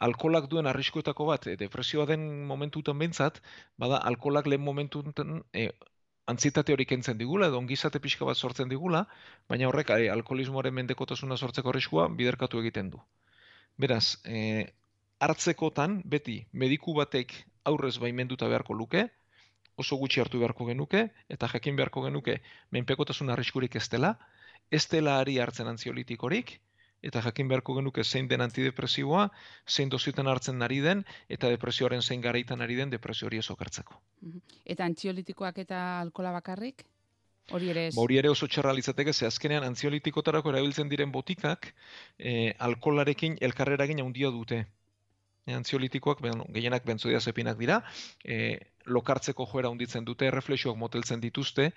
alkolak 0.09 0.49
duen 0.53 0.67
arriskuetako 0.67 1.27
bat, 1.27 1.47
e, 1.47 1.57
depresioa 1.57 2.07
den 2.07 2.47
momentutan 2.47 2.99
behintzat, 2.99 3.43
bada 3.77 4.01
alkolak 4.11 4.47
lehen 4.47 4.65
momentutan 4.65 5.43
e, 5.53 5.71
antzietate 6.27 6.73
hori 6.73 6.87
kentzen 6.87 7.19
digula, 7.19 7.51
edo 7.51 7.59
ongizate 7.59 8.01
pixka 8.01 8.25
bat 8.29 8.37
sortzen 8.37 8.69
digula, 8.73 9.05
baina 9.49 9.69
horrek 9.69 9.93
e, 9.97 10.09
alkoholismoaren 10.15 10.75
mendekotasuna 10.75 11.37
sortzeko 11.37 11.71
arriskua 11.75 12.09
biderkatu 12.09 12.63
egiten 12.65 12.91
du. 12.95 13.03
Beraz, 13.77 14.17
e, 14.25 14.73
hartzekotan, 15.21 16.01
beti, 16.05 16.41
mediku 16.53 16.95
batek 16.97 17.37
aurrez 17.65 17.97
baimenduta 18.03 18.49
beharko 18.49 18.75
luke, 18.75 19.09
oso 19.77 19.97
gutxi 20.01 20.21
hartu 20.21 20.41
beharko 20.41 20.67
genuke, 20.67 21.09
eta 21.29 21.49
jakin 21.53 21.77
beharko 21.77 22.05
genuke 22.07 22.41
menpekotasun 22.73 23.31
arriskurik 23.31 23.77
ez 23.77 23.89
dela, 23.93 24.17
ez 24.71 24.87
dela 24.89 25.19
ari 25.21 25.39
hartzen 25.39 25.69
antziolitikorik, 25.73 26.57
eta 27.07 27.23
jakin 27.23 27.49
beharko 27.49 27.77
genuke 27.77 28.05
zein 28.05 28.29
den 28.29 28.41
antidepresiboa, 28.41 29.29
zein 29.69 29.93
dozietan 29.93 30.27
hartzen 30.27 30.63
ari 30.63 30.81
den, 30.81 31.05
eta 31.29 31.51
depresioaren 31.53 32.03
zein 32.03 32.21
garaitan 32.25 32.65
ari 32.65 32.77
den 32.81 32.91
depresio 32.91 33.29
hori 33.29 33.39
esokertzeko. 33.45 34.01
Eta 34.65 34.85
antziolitikoak 34.85 35.59
eta 35.67 35.87
alkola 36.01 36.33
bakarrik? 36.41 36.87
Hori 37.55 37.69
ere 37.71 37.87
ez? 37.89 37.95
Ba, 37.95 38.03
hori 38.03 38.17
ere 38.19 38.31
oso 38.33 38.49
txarra 38.51 38.73
litzateke, 38.75 39.13
ze 39.13 39.27
azkenean 39.29 39.63
antziolitikotarako 39.69 40.51
erabiltzen 40.51 40.89
diren 40.91 41.13
botikak, 41.15 41.69
e, 42.19 42.55
alkolarekin 42.59 43.37
elkarreragin 43.49 44.03
handia 44.03 44.33
dute. 44.35 44.65
Antziolitikoak, 45.55 46.21
ben, 46.25 46.43
gehienak 46.51 46.85
benzodiazepinak 46.87 47.59
dira, 47.59 47.81
e, 48.25 48.59
lokartzeko 48.87 49.47
joera 49.47 49.71
handitzen 49.71 50.05
dute, 50.05 50.31
reflexioak 50.35 50.77
moteltzen 50.77 51.21
dituzte, 51.23 51.71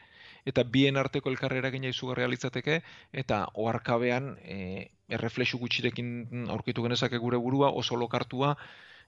eta 0.49 0.63
bien 0.63 0.97
arteko 0.97 1.29
elkarrera 1.29 1.69
gina 1.69 1.91
izugarria 1.93 2.29
litzateke, 2.31 2.79
eta 3.13 3.43
oarkabean 3.53 4.31
e, 4.41 4.89
erreflexu 5.09 5.59
gutxirekin 5.61 6.49
aurkitu 6.49 6.85
genezake 6.85 7.17
gure 7.17 7.37
burua, 7.37 7.69
oso 7.69 7.95
lokartua 7.95 8.55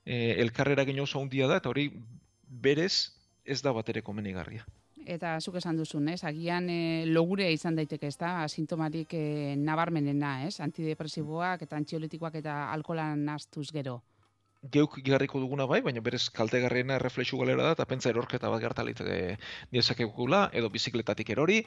e, 0.06 0.38
elkarrera 0.42 0.86
gina 0.86 1.08
oso 1.08 1.22
handia 1.22 1.48
da, 1.50 1.58
eta 1.58 1.70
hori 1.70 1.90
berez 2.46 3.18
ez 3.46 3.62
da 3.62 3.74
bat 3.74 3.90
ere 3.90 4.06
komenigarria. 4.06 4.66
Eta 5.02 5.34
zuk 5.42 5.56
esan 5.58 5.80
duzun, 5.80 6.06
ez? 6.14 6.22
Agian 6.24 6.70
e, 6.70 7.08
logure 7.10 7.50
izan 7.52 7.76
daiteke, 7.76 8.14
ez 8.14 8.18
da? 8.22 8.46
Sintomarik 8.48 9.16
e, 9.18 9.56
nabarmenena, 9.58 10.44
ez? 10.46 10.60
Antidepresiboak 10.62 11.66
eta 11.66 11.82
antziolitikoak 11.82 12.38
eta 12.44 12.68
alkolan 12.70 13.26
astuz 13.34 13.72
gero 13.74 14.04
geuk 14.62 15.00
garriko 15.06 15.40
duguna 15.40 15.66
bai, 15.66 15.82
baina 15.82 16.02
berez 16.02 16.30
kaltegarriena 16.30 17.00
reflexu 17.00 17.38
galera 17.38 17.64
da, 17.64 17.72
eta 17.78 17.86
pentsa 17.86 18.10
erorketa 18.10 18.50
bat 18.50 18.62
gertalit 18.62 19.02
e, 19.02 19.38
edo 19.72 20.70
bizikletatik 20.70 21.30
erori, 21.30 21.66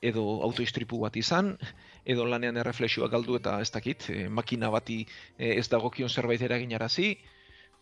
edo 0.00 0.40
autoistripu 0.42 0.98
bat 1.02 1.16
izan, 1.16 1.56
edo 2.04 2.24
lanean 2.24 2.56
erreflexua 2.56 3.08
galdu 3.12 3.36
eta 3.36 3.60
ez 3.60 3.70
dakit, 3.70 4.08
e, 4.08 4.28
makina 4.28 4.70
bati 4.70 5.04
e, 5.36 5.58
ez 5.58 5.68
dagokion 5.68 6.08
zerbait 6.08 6.40
eragin 6.40 6.72
arazi, 6.74 7.18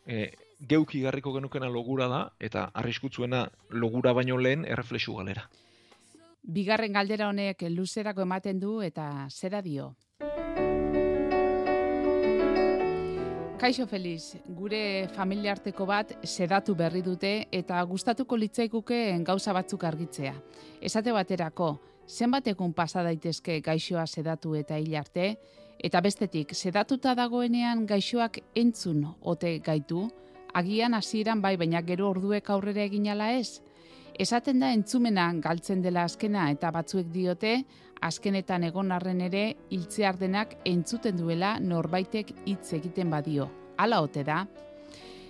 e, 0.06 0.32
geuk 0.58 0.94
igarriko 0.98 1.32
genukena 1.36 1.68
logura 1.70 2.08
da, 2.08 2.22
eta 2.40 2.70
arriskutzuena 2.74 3.46
logura 3.70 4.12
baino 4.12 4.36
lehen 4.36 4.64
erreflexu 4.66 5.14
galera. 5.14 5.48
Bigarren 6.42 6.92
galdera 6.92 7.28
honek 7.28 7.62
luzerako 7.70 8.22
ematen 8.22 8.58
du 8.58 8.80
eta 8.82 9.28
zera 9.30 9.62
dio. 9.62 9.94
Kaixo 13.58 13.88
Feliz, 13.90 14.36
gure 14.54 15.08
familiarteko 15.16 15.82
bat 15.82 16.12
sedatu 16.22 16.76
berri 16.78 17.00
dute 17.02 17.48
eta 17.50 17.80
gustatuko 17.90 18.36
litzaikuke 18.38 18.98
gauza 19.26 19.50
batzuk 19.56 19.82
argitzea. 19.82 20.30
Esate 20.80 21.10
baterako, 21.10 21.72
zenbat 22.06 22.46
egun 22.52 22.70
pasa 22.72 23.02
daitezke 23.02 23.58
gaixoa 23.66 24.06
sedatu 24.06 24.54
eta 24.54 24.78
hil 24.78 24.94
arte, 24.94 25.32
eta 25.74 26.00
bestetik, 26.00 26.54
sedatuta 26.54 27.16
dagoenean 27.18 27.82
gaixoak 27.86 28.38
entzun 28.54 29.02
ote 29.20 29.56
gaitu, 29.58 30.06
agian 30.54 30.94
hasieran 30.94 31.42
bai 31.42 31.56
baina 31.56 31.82
gero 31.82 32.12
orduek 32.14 32.50
aurrera 32.54 32.86
eginala 32.86 33.32
ez? 33.40 33.58
Esaten 34.14 34.62
da 34.62 34.70
entzumenan 34.70 35.42
galtzen 35.42 35.82
dela 35.82 36.06
azkena 36.06 36.46
eta 36.54 36.70
batzuek 36.70 37.10
diote, 37.10 37.64
azkenetan 38.00 38.64
egon 38.68 38.92
arren 38.92 39.20
ere 39.20 39.56
hiltzear 39.70 40.18
denak 40.18 40.56
entzuten 40.64 41.16
duela 41.16 41.58
norbaitek 41.60 42.32
hitz 42.46 42.72
egiten 42.78 43.10
badio. 43.10 43.50
Hala 43.78 44.00
ote 44.02 44.24
da. 44.24 44.46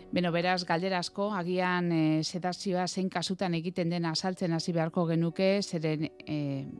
Beno, 0.08 0.30
beraz, 0.32 0.62
galderasko, 0.64 1.26
agian 1.36 1.90
e, 1.92 2.02
sedazioa 2.24 2.86
zein 2.88 3.10
kasutan 3.12 3.52
egiten 3.58 3.90
dena 3.92 4.14
asaltzen 4.16 4.54
hasi 4.56 4.72
beharko 4.72 5.04
genuke, 5.10 5.48
zeren 5.60 6.06
e, 6.24 6.38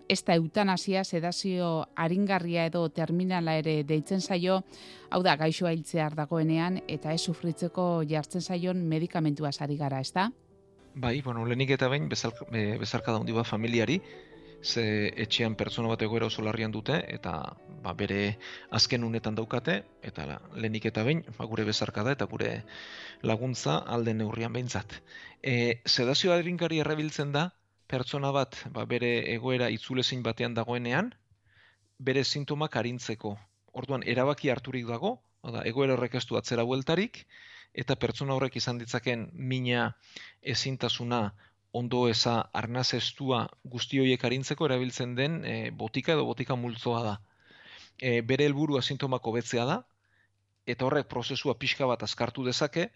ez 0.09 0.22
da 0.24 0.38
eutanasia 0.40 1.03
sedazio 1.05 1.68
aringarria 1.94 2.64
edo 2.70 2.87
terminala 2.88 3.59
ere 3.61 3.83
deitzen 3.85 4.24
zaio, 4.24 4.62
hau 5.11 5.20
da, 5.22 5.37
gaixoa 5.37 5.74
hiltzear 5.77 6.16
dagoenean, 6.16 6.81
eta 6.88 7.12
ez 7.12 7.20
sufritzeko 7.20 8.01
jartzen 8.09 8.40
zaion 8.40 8.81
medikamentua 8.88 9.53
sari 9.53 9.77
gara, 9.77 10.01
ez 10.01 10.14
da? 10.16 10.31
Bai, 10.98 11.20
bueno, 11.20 11.44
lehenik 11.44 11.77
eta 11.77 11.92
behin 11.92 12.09
bezalka, 12.09 12.48
bezalka 12.81 13.12
da 13.12 13.20
bat 13.20 13.46
familiari, 13.46 14.01
ze 14.62 15.12
etxean 15.23 15.55
pertsona 15.55 15.88
bat 15.88 16.03
egoera 16.03 16.27
oso 16.27 16.42
larrian 16.42 16.73
dute, 16.73 16.99
eta 17.14 17.35
ba, 17.83 17.92
bere 17.94 18.38
azken 18.75 19.05
unetan 19.05 19.35
daukate, 19.38 19.83
eta 20.03 20.27
lehenik 20.55 20.88
eta 20.90 21.05
behin, 21.07 21.23
ba, 21.38 21.47
gure 21.47 21.64
bezarka 21.64 22.03
da, 22.03 22.12
eta 22.16 22.27
gure 22.27 22.51
laguntza 23.23 23.79
alde 23.87 24.14
neurrian 24.14 24.53
behintzat. 24.53 24.99
E, 25.42 25.81
sedazio 25.87 26.33
adrinkari 26.35 26.81
errabiltzen 26.83 27.33
da, 27.33 27.49
pertsona 27.88 28.33
bat 28.35 28.59
ba, 28.75 28.85
bere 28.85 29.12
egoera 29.35 29.71
itzulezin 29.71 30.23
batean 30.23 30.55
dagoenean, 30.55 31.12
bere 31.99 32.25
sintomak 32.25 32.77
arintzeko. 32.77 33.37
Orduan, 33.73 34.03
erabaki 34.07 34.51
harturik 34.51 34.87
dago, 34.87 35.18
da, 35.42 35.62
egoera 35.64 35.94
horrek 35.94 36.18
ez 36.18 36.27
du 36.27 36.37
atzera 36.37 36.64
bueltarik, 36.66 37.25
eta 37.79 37.97
pertsona 37.97 38.35
horrek 38.35 38.57
izan 38.59 38.79
ditzaken 38.81 39.29
mina 39.35 39.92
ezintasuna 40.42 41.29
ondo 41.72 42.09
eza 42.09 42.48
arnazestua 42.52 43.46
guzti 43.64 44.00
horiek 44.00 44.24
arintzeko 44.24 44.66
erabiltzen 44.66 45.14
den 45.14 45.44
e, 45.44 45.70
botika 45.70 46.14
edo 46.14 46.24
botika 46.24 46.57
multzoa 46.57 47.02
da. 47.04 47.14
E, 47.98 48.20
bere 48.22 48.46
helburu 48.48 48.81
sintomak 48.81 49.26
hobetzea 49.26 49.64
da, 49.64 49.83
eta 50.66 50.85
horrek 50.85 51.09
prozesua 51.09 51.54
pixka 51.59 51.87
bat 51.87 52.02
azkartu 52.02 52.44
dezake, 52.44 52.88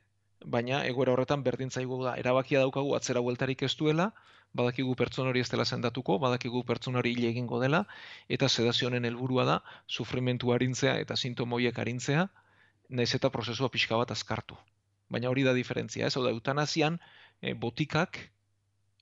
baina 0.44 0.84
egoera 0.86 1.12
horretan 1.12 1.42
berdintzaigu 1.42 2.02
da, 2.04 2.16
erabakia 2.18 2.60
daukagu 2.60 2.94
atzera 2.96 3.20
bueltarik 3.20 3.62
ez 3.62 3.74
duela, 3.76 4.10
badakigu 4.52 4.94
pertsona 4.96 5.30
hori 5.30 5.40
ez 5.40 5.48
dela 5.48 5.64
sendatuko, 5.64 6.18
badakigu 6.18 6.62
pertsona 6.68 7.00
hori 7.00 7.14
hile 7.14 7.30
egingo 7.30 7.60
dela, 7.60 7.84
eta 8.28 8.48
sedazionen 8.48 9.04
helburua 9.08 9.44
da, 9.48 9.58
sufrimentu 9.88 10.52
arintzea 10.52 10.98
eta 11.00 11.16
sintomoiek 11.16 11.78
arintzea, 11.78 12.28
naiz 12.90 13.14
eta 13.14 13.30
prozesua 13.30 13.70
pixka 13.72 13.96
bat 13.96 14.10
azkartu. 14.10 14.58
Baina 15.12 15.30
hori 15.30 15.44
da 15.44 15.54
diferentzia, 15.56 16.06
ez? 16.06 16.16
Hau 16.16 16.24
da, 16.24 16.32
eutanazian, 16.32 16.98
e, 17.40 17.54
botikak 17.54 18.18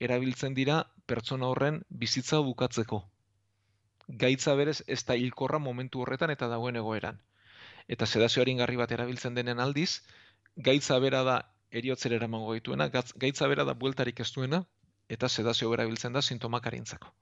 erabiltzen 0.01 0.55
dira 0.57 0.81
pertsona 1.07 1.49
horren 1.53 1.83
bizitza 2.03 2.41
bukatzeko. 2.47 3.03
Gaitza 4.25 4.55
berez 4.59 4.81
ez 4.87 5.03
da 5.07 5.15
hilkorra 5.15 5.61
momentu 5.63 6.03
horretan 6.03 6.33
eta 6.35 6.49
dagoen 6.49 6.81
egoeran. 6.81 7.21
Eta 7.89 8.07
sedazio 8.07 8.45
garri 8.59 8.77
bat 8.77 8.93
erabiltzen 8.93 9.35
denen 9.35 9.61
aldiz, 9.61 10.03
gaitza 10.57 10.99
bera 10.99 11.23
da 11.23 11.37
eriotzera 11.71 12.17
eramango 12.17 12.55
dituena, 12.55 12.89
gaitza 13.17 13.47
bera 13.47 13.65
da 13.65 13.75
bueltarik 13.75 14.21
ez 14.21 14.33
duena, 14.33 14.65
eta 15.09 15.29
sedazio 15.29 15.71
bera 15.71 15.85
biltzen 15.85 16.13
da 16.13 16.23
sintomak 16.23 16.67
arintzako. 16.67 17.13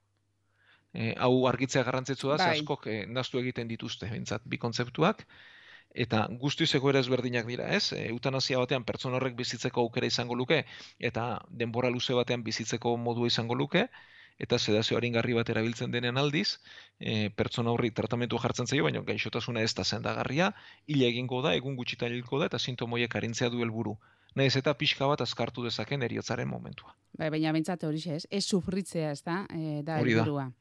E, 0.93 1.13
hau 1.17 1.45
argitzea 1.47 1.83
garrantzitsu 1.83 2.31
da, 2.31 2.37
bai. 2.37 2.57
askok 2.57 2.87
e, 2.87 3.05
naztu 3.05 3.39
egiten 3.39 3.67
dituzte, 3.67 4.09
bintzat, 4.09 4.45
bi 4.45 4.57
kontzeptuak, 4.57 5.25
eta 5.93 6.27
guzti 6.41 6.65
egoera 6.77 6.99
ezberdinak 6.99 7.47
dira, 7.47 7.67
ez? 7.75 7.93
E, 7.93 8.07
eutanazia 8.09 8.59
batean 8.59 8.85
pertsona 8.85 9.17
horrek 9.17 9.35
bizitzeko 9.35 9.81
aukera 9.81 10.07
izango 10.07 10.35
luke 10.35 10.63
eta 10.99 11.41
denbora 11.49 11.89
luze 11.89 12.13
batean 12.13 12.43
bizitzeko 12.43 12.97
modua 12.97 13.27
izango 13.27 13.55
luke 13.55 13.87
eta 14.39 14.57
sedazio 14.57 14.97
aringarri 14.97 15.35
bat 15.35 15.49
erabiltzen 15.51 15.91
denen 15.91 16.17
aldiz, 16.17 16.59
e, 16.99 17.29
pertsona 17.35 17.73
horri 17.75 17.91
tratamentu 17.91 18.39
jartzen 18.39 18.69
zaio, 18.71 18.85
baina 18.87 19.01
gaixotasuna 19.03 19.65
ez 19.67 19.73
da 19.75 19.83
zendagarria, 19.83 20.53
hile 20.87 21.09
egingo 21.11 21.41
da, 21.43 21.53
egun 21.59 21.75
gutxitan 21.75 22.15
hilko 22.15 22.39
da, 22.39 22.47
eta 22.47 22.59
sintomoiek 22.59 23.15
arintzea 23.15 23.49
du 23.49 23.61
helburu. 23.65 23.97
nahiz 24.35 24.55
eta 24.55 24.75
pixka 24.77 25.07
bat 25.09 25.21
azkartu 25.21 25.63
dezaken 25.65 26.03
eriotzaren 26.05 26.47
momentua. 26.47 26.93
Bai, 27.17 27.31
baina 27.33 27.51
bentsate 27.51 27.87
hori 27.87 27.99
ez, 28.05 28.27
ez 28.29 28.43
sufritzea, 28.45 29.11
ez 29.11 29.23
da, 29.23 29.45
e, 29.49 29.81
da 29.81 29.95
da. 29.95 29.97
helburua. 29.99 30.51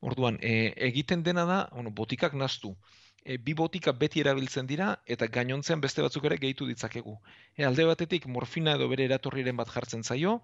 Orduan, 0.00 0.38
e, 0.40 0.72
egiten 0.88 1.24
dena 1.26 1.44
da, 1.44 1.58
bueno, 1.74 1.90
botikak 1.90 2.34
naztu. 2.34 2.76
E, 3.22 3.36
bi 3.36 3.52
botika 3.54 3.92
beti 3.92 4.22
erabiltzen 4.22 4.66
dira 4.66 4.90
eta 5.14 5.26
gainontzean 5.28 5.80
beste 5.84 6.02
batzuk 6.02 6.24
ere 6.28 6.38
gehitu 6.40 6.66
ditzakegu. 6.68 7.16
E, 7.56 7.64
alde 7.68 7.84
batetik 7.88 8.26
morfina 8.26 8.76
edo 8.78 8.88
bere 8.88 9.04
eratorriren 9.10 9.56
bat 9.56 9.72
jartzen 9.74 10.02
zaio, 10.02 10.40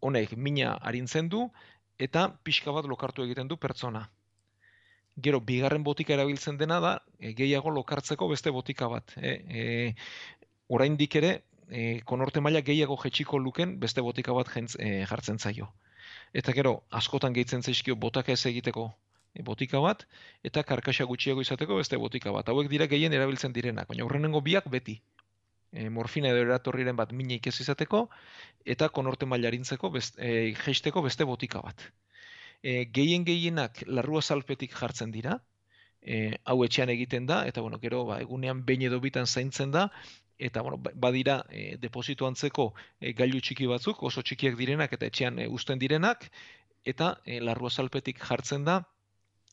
honek 0.00 0.36
mina 0.36 0.76
arintzen 0.90 1.28
du 1.28 1.42
eta 1.98 2.28
pixka 2.44 2.72
bat 2.72 2.88
lokartu 2.88 3.24
egiten 3.24 3.48
du 3.48 3.56
pertsona. 3.56 4.06
Gero, 5.26 5.40
bigarren 5.40 5.84
botika 5.84 6.12
erabiltzen 6.12 6.58
dena 6.60 6.80
da, 6.80 6.94
e, 7.18 7.32
gehiago 7.36 7.72
lokartzeko 7.72 8.28
beste 8.32 8.52
botika 8.52 8.88
bat. 8.92 9.16
E, 9.16 9.32
e, 9.60 9.94
oraindik 10.68 11.16
ere, 11.20 11.32
e, 11.68 12.00
konorte 12.04 12.40
maila 12.44 12.60
gehiago 12.60 12.98
jetxiko 13.04 13.40
luken 13.40 13.78
beste 13.80 14.04
botika 14.04 14.36
bat 14.36 14.52
jentz, 14.52 14.74
e, 14.76 15.04
jartzen 15.08 15.38
zaio. 15.38 15.72
Eta 16.36 16.52
gero, 16.52 16.78
askotan 17.00 17.32
gehitzen 17.32 17.62
zaizkio 17.62 17.96
botak 17.96 18.28
ez 18.28 18.44
egiteko 18.46 18.90
botika 19.42 19.80
bat, 19.80 20.06
eta 20.44 20.62
karkasa 20.62 21.04
gutxiago 21.04 21.44
izateko 21.44 21.76
beste 21.80 21.96
botika 21.96 22.32
bat. 22.32 22.48
Hauek 22.48 22.70
dira 22.72 22.86
gehien 22.86 23.12
erabiltzen 23.12 23.52
direnak, 23.52 23.88
baina 23.88 24.04
aurrenengo 24.06 24.40
biak 24.40 24.68
beti. 24.70 25.00
E, 25.72 25.88
morfina 25.90 26.30
edo 26.32 26.44
eratorriren 26.46 26.96
bat 26.96 27.12
minik 27.12 27.46
ez 27.50 27.56
izateko, 27.60 28.06
eta 28.64 28.88
konorte 28.88 29.26
mailarintzeko, 29.26 29.90
best, 29.90 30.18
e, 30.18 30.54
jeisteko 30.64 31.02
beste 31.02 31.24
botika 31.24 31.60
bat. 31.64 31.88
E, 32.62 32.86
gehien 32.98 33.26
gehienak 33.26 33.82
larrua 33.86 34.22
salpetik 34.22 34.72
jartzen 34.78 35.12
dira, 35.12 35.40
e, 36.00 36.38
hau 36.44 36.62
etxean 36.64 36.92
egiten 36.94 37.26
da, 37.26 37.42
eta 37.46 37.60
bueno, 37.60 37.80
gero 37.82 38.04
ba, 38.08 38.20
egunean 38.22 38.62
behin 38.64 38.86
edo 38.88 39.00
bitan 39.02 39.26
zaintzen 39.26 39.74
da, 39.74 39.88
eta 40.38 40.62
bueno, 40.62 40.78
ba- 40.78 40.92
badira 40.94 41.40
e, 41.50 41.76
deposito 41.82 42.26
antzeko 42.26 42.72
e, 43.00 43.12
gailu 43.12 43.40
txiki 43.40 43.66
batzuk, 43.70 44.02
oso 44.02 44.22
txikiak 44.22 44.56
direnak 44.56 44.92
eta 44.96 45.08
etxean 45.10 45.40
e, 45.40 45.48
uzten 45.48 45.82
direnak, 45.82 46.30
eta 46.84 47.16
e, 47.24 47.40
larrua 47.40 47.70
salpetik 47.70 48.22
jartzen 48.22 48.64
da, 48.64 48.80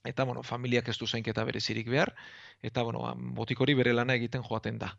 eta 0.04 0.24
bueno, 0.24 0.44
familiak 0.44 0.90
ez 0.90 0.98
du 1.00 1.08
zainketa 1.08 1.44
berezirik 1.44 1.90
behar, 1.90 2.14
eta 2.62 2.84
bueno, 2.84 3.00
ba, 3.00 3.14
botik 3.16 3.62
hori 3.62 3.74
bere 3.74 3.94
lana 3.94 4.16
egiten 4.16 4.44
joaten 4.44 4.80
da. 4.80 4.98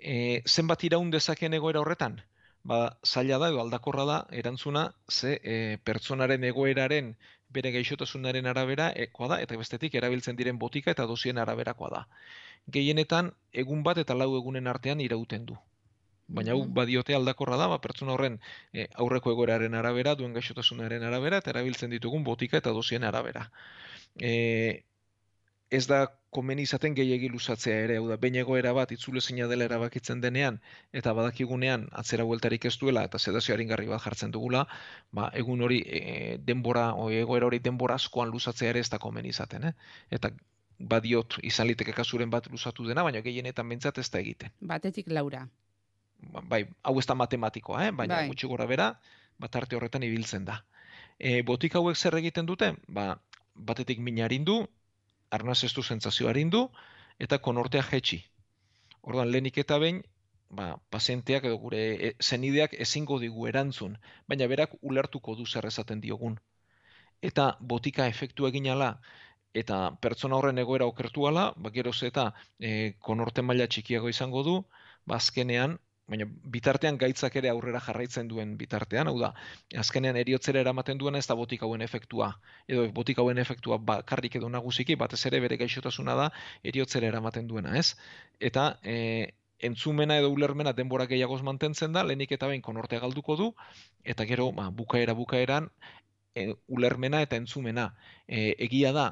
E, 0.00 0.42
zenbat 0.46 0.84
iraun 0.84 1.10
dezakeen 1.10 1.54
egoera 1.54 1.80
horretan? 1.80 2.20
Ba, 2.62 2.98
zaila 3.04 3.38
da 3.38 3.48
edo 3.48 3.60
aldakorra 3.62 4.04
da 4.04 4.26
erantzuna 4.30 4.94
ze 5.08 5.40
e, 5.42 5.78
pertsonaren 5.84 6.44
egoeraren 6.44 7.14
bere 7.48 7.72
gaixotasunaren 7.72 8.46
arabera 8.46 8.90
ekoa 8.94 9.28
da, 9.28 9.40
eta 9.42 9.56
bestetik 9.56 9.94
erabiltzen 9.94 10.36
diren 10.36 10.58
botika 10.58 10.90
eta 10.92 11.06
dosien 11.06 11.38
araberakoa 11.38 11.90
da. 11.90 12.06
Gehienetan 12.70 13.32
egun 13.52 13.82
bat 13.82 13.98
eta 13.98 14.14
lau 14.14 14.36
egunen 14.36 14.66
artean 14.68 15.00
irauten 15.00 15.46
du. 15.46 15.56
Baina 16.28 16.52
hau 16.52 16.60
Mhm. 16.64 16.74
badiote 16.74 17.14
aldakorra 17.14 17.56
da, 17.56 17.66
ba, 17.66 17.80
pertsona 17.80 18.12
horren 18.12 18.38
e, 18.72 18.86
aurreko 18.94 19.32
egoeraren 19.32 19.74
arabera, 19.74 20.14
duen 20.14 20.32
gaixotasunaren 20.32 21.02
arabera, 21.02 21.38
eta 21.38 21.50
erabiltzen 21.50 21.90
ditugun 21.90 22.22
botika 22.24 22.58
eta 22.58 22.70
dosien 22.70 23.04
arabera. 23.04 23.50
E, 24.18 24.84
ez 25.70 25.86
da 25.86 26.06
komeni 26.30 26.62
izaten 26.62 26.94
gehiegi 26.94 27.28
luzatzea 27.30 27.78
ere, 27.84 27.96
hau 27.98 28.06
da, 28.08 28.16
behin 28.20 28.36
egoera 28.42 28.72
bat 28.74 28.92
itzulezina 28.94 29.48
dela 29.50 29.66
erabakitzen 29.66 30.20
denean, 30.22 30.60
eta 30.94 31.12
badakigunean 31.14 31.88
atzera 32.02 32.26
bueltarik 32.26 32.64
ez 32.70 32.76
duela, 32.78 33.02
eta 33.06 33.18
sedazio 33.18 33.54
aringarri 33.54 33.88
bat 33.90 34.02
jartzen 34.04 34.30
dugula, 34.34 34.64
ba, 35.10 35.30
egun 35.34 35.62
hori 35.66 35.80
e, 35.86 36.38
denbora, 36.46 36.92
o 36.94 37.10
egoera 37.10 37.50
hori 37.50 37.58
denbora 37.58 37.98
askoan 37.98 38.30
luzatzea 38.30 38.70
ere 38.70 38.82
ez 38.84 38.90
da 38.90 38.98
komeni 39.02 39.34
izaten, 39.34 39.70
eh? 39.70 39.74
Eta 40.10 40.30
badiot 40.78 41.38
izan 41.44 41.68
liteke 41.68 41.92
kasuren 41.92 42.30
bat 42.30 42.46
luzatu 42.50 42.86
dena, 42.86 43.02
baina 43.02 43.20
gehienetan 43.26 43.68
behintzat 43.68 43.98
ez 43.98 44.08
da 44.10 44.20
egiten. 44.22 44.54
Batetik 44.60 45.10
laura. 45.10 45.48
Ba- 46.32 46.44
bai, 46.46 46.62
hau 46.82 46.98
ez 46.98 47.06
da 47.06 47.14
matematikoa, 47.14 47.86
eh? 47.88 47.90
baina 47.90 48.22
Bai. 48.22 48.28
gutxi 48.28 48.46
gora 48.46 48.66
bera, 48.66 48.92
bat 49.38 49.56
arte 49.56 49.76
horretan 49.76 50.06
ibiltzen 50.06 50.44
da. 50.44 50.62
E, 51.18 51.42
botik 51.42 51.74
hauek 51.76 51.96
zer 51.96 52.16
egiten 52.16 52.46
dute? 52.46 52.74
Ba, 52.88 53.18
batetik 53.54 53.98
mina 53.98 54.24
arindu, 54.24 54.66
arnaz 55.30 55.62
ez 55.64 55.72
du 55.74 55.82
zentzazio 55.82 56.28
arindu, 56.28 56.68
eta 57.18 57.38
konortea 57.38 57.82
jetxi. 57.90 58.22
Orduan, 59.02 59.30
lehenik 59.30 59.58
eta 59.62 59.78
behin, 59.78 60.02
ba, 60.50 60.74
pazienteak 60.90 61.46
edo 61.48 61.58
gure 61.64 61.80
e, 61.94 62.12
zenideak 62.20 62.74
ezingo 62.86 63.18
digu 63.22 63.46
erantzun, 63.50 63.96
baina 64.28 64.48
berak 64.50 64.76
ulertuko 64.82 65.36
du 65.38 65.46
zer 65.46 65.66
esaten 65.66 66.00
diogun. 66.00 66.38
Eta 67.22 67.56
botika 67.72 68.06
efektu 68.08 68.48
egin 68.48 68.70
ala, 68.74 68.90
eta 69.62 69.78
pertsona 70.02 70.36
horren 70.36 70.58
egoera 70.62 70.86
okertu 70.90 71.26
ala, 71.30 71.50
ba, 71.56 71.70
geroz 71.76 71.98
eta 72.08 72.30
e, 72.58 72.94
konorte 73.08 73.42
maila 73.42 73.66
txikiago 73.66 74.08
izango 74.08 74.42
du, 74.46 74.56
ba, 75.06 75.16
azkenean, 75.16 75.78
baina 76.10 76.26
bitartean 76.54 76.98
gaitzak 76.98 77.36
ere 77.40 77.50
aurrera 77.52 77.80
jarraitzen 77.84 78.28
duen 78.28 78.56
bitartean, 78.60 79.08
hau 79.10 79.16
da, 79.20 79.30
azkenean 79.82 80.18
eriotzera 80.20 80.60
eramaten 80.64 80.98
duena 80.98 81.22
ez 81.22 81.26
da 81.30 81.36
botik 81.38 81.62
hauen 81.66 81.84
efektua, 81.86 82.32
edo 82.68 82.88
botik 82.96 83.22
hauen 83.22 83.38
efektua 83.38 83.78
bakarrik 83.92 84.40
edo 84.40 84.50
nagusiki, 84.50 84.98
batez 85.04 85.22
ere 85.30 85.40
bere 85.46 85.60
gaixotasuna 85.60 86.16
da 86.18 86.30
eriotzera 86.72 87.08
eramaten 87.12 87.46
duena, 87.50 87.76
ez? 87.78 87.94
Eta 88.50 88.66
e, 88.82 88.96
entzumena 89.70 90.18
edo 90.18 90.30
ulermena 90.34 90.74
denbora 90.76 91.06
gehiagoz 91.06 91.40
mantentzen 91.46 91.96
da, 91.96 92.04
lehenik 92.04 92.34
eta 92.36 92.50
behin 92.50 92.62
konortea 92.66 93.00
galduko 93.06 93.36
du, 93.36 93.48
eta 94.04 94.26
gero 94.26 94.50
ba, 94.56 94.68
bukaera 94.82 95.14
bukaeran 95.14 95.70
e, 96.34 96.54
ulermena 96.68 97.22
eta 97.26 97.38
entzumena. 97.38 97.90
E, 98.26 98.54
egia 98.66 98.92
da, 98.96 99.10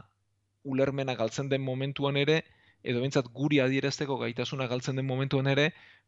ulermena 0.64 1.14
galtzen 1.16 1.48
den 1.52 1.62
momentuan 1.62 2.18
ere, 2.20 2.42
edo 2.88 3.02
behintzat 3.02 3.28
guri 3.36 3.60
adierazteko 3.60 4.16
gaitasuna 4.22 4.66
galtzen 4.70 4.96
den 4.96 5.06
momentuan 5.06 5.50
ere, 5.52 5.66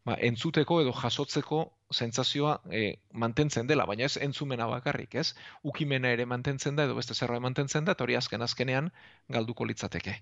ba, 0.08 0.16
entzuteko 0.28 0.80
edo 0.82 0.94
jasotzeko 0.96 1.60
sentsazioa 1.92 2.54
e, 2.72 2.82
mantentzen 3.24 3.68
dela, 3.68 3.84
baina 3.90 4.06
ez 4.08 4.16
entzumena 4.28 4.68
bakarrik, 4.70 5.16
ez? 5.22 5.26
Ukimena 5.72 6.12
ere 6.16 6.26
mantentzen 6.32 6.78
da 6.78 6.88
edo 6.88 6.96
beste 6.98 7.14
zerbait 7.14 7.44
mantentzen 7.44 7.84
da, 7.84 7.96
eta 7.96 8.06
hori 8.06 8.16
azken 8.20 8.46
azkenean 8.46 8.90
galduko 9.36 9.68
litzateke. 9.68 10.16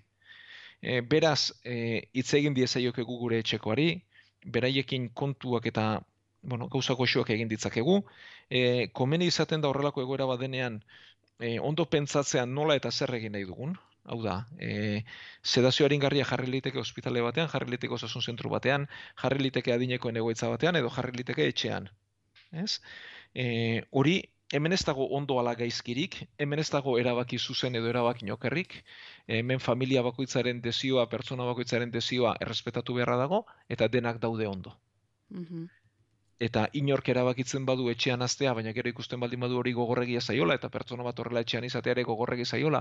E, 0.81 0.99
beraz, 1.13 1.51
e, 1.63 1.75
hitz 2.13 2.29
egin 2.41 2.55
diezaiokegu 2.59 3.19
gure 3.23 3.39
etxekoari, 3.43 3.89
beraiekin 4.57 5.09
kontuak 5.21 5.67
eta 5.71 5.89
bueno, 6.41 6.69
gauza 6.71 6.95
goxoak 6.95 7.31
egin 7.35 7.49
ditzakegu. 7.51 8.01
E, 8.49 8.61
komeni 8.95 9.27
izaten 9.31 9.61
da 9.61 9.71
horrelako 9.71 10.03
egoera 10.05 10.27
badenean, 10.29 10.79
e, 11.39 11.57
ondo 11.59 11.85
pentsatzean 11.85 12.53
nola 12.55 12.75
eta 12.79 12.91
zer 12.91 13.15
egin 13.15 13.35
nahi 13.35 13.47
dugun. 13.47 13.75
Hau 14.03 14.21
da, 14.23 14.47
e, 14.57 15.03
sedazio 15.43 15.85
aringarria 15.85 16.25
jarri 16.25 16.47
liteke 16.49 16.79
ospitale 16.79 17.21
batean, 17.21 17.49
jarri 17.51 17.75
liteke 17.75 17.93
osasun 17.93 18.21
zentru 18.21 18.49
batean, 18.49 18.87
jarri 19.21 19.43
liteke 19.43 19.73
adinekoen 19.73 20.17
egoitza 20.21 20.49
batean, 20.49 20.79
edo 20.79 20.89
jarri 20.95 21.17
liteke 21.17 21.47
etxean. 21.51 21.89
Ez? 22.63 22.81
E, 23.35 23.45
hori, 23.91 24.15
hemen 24.51 24.73
ez 24.73 24.81
dago 24.85 25.05
ondo 25.17 25.37
ala 25.39 25.53
gaizkirik, 25.55 26.23
hemen 26.41 26.59
ez 26.63 26.69
dago 26.73 26.97
erabaki 26.97 27.37
zuzen 27.37 27.75
edo 27.75 27.89
erabaki 27.91 28.25
nokerrik, 28.25 28.79
hemen 29.27 29.59
familia 29.59 30.01
bakoitzaren 30.05 30.61
desioa, 30.61 31.05
pertsona 31.09 31.45
bakoitzaren 31.51 31.91
desioa 31.93 32.35
errespetatu 32.41 32.97
beharra 32.97 33.17
dago, 33.21 33.43
eta 33.69 33.87
denak 33.87 34.21
daude 34.25 34.47
ondo. 34.47 34.73
Mhm. 35.29 35.67
Eta 36.39 36.61
inork 36.79 37.09
erabakitzen 37.11 37.65
badu 37.67 37.89
etxean 37.91 38.21
astea, 38.23 38.53
baina 38.57 38.71
gero 38.75 38.87
ikusten 38.93 39.19
baldin 39.19 39.41
badu 39.43 39.57
hori 39.59 39.73
gogorregia 39.75 40.21
zaiola, 40.21 40.55
eta 40.55 40.69
pertsona 40.71 41.03
bat 41.03 41.17
horrela 41.19 41.41
etxean 41.43 41.65
izatea 41.67 41.91
ere 41.97 42.05
gogorregi 42.07 42.45
zaiola, 42.45 42.79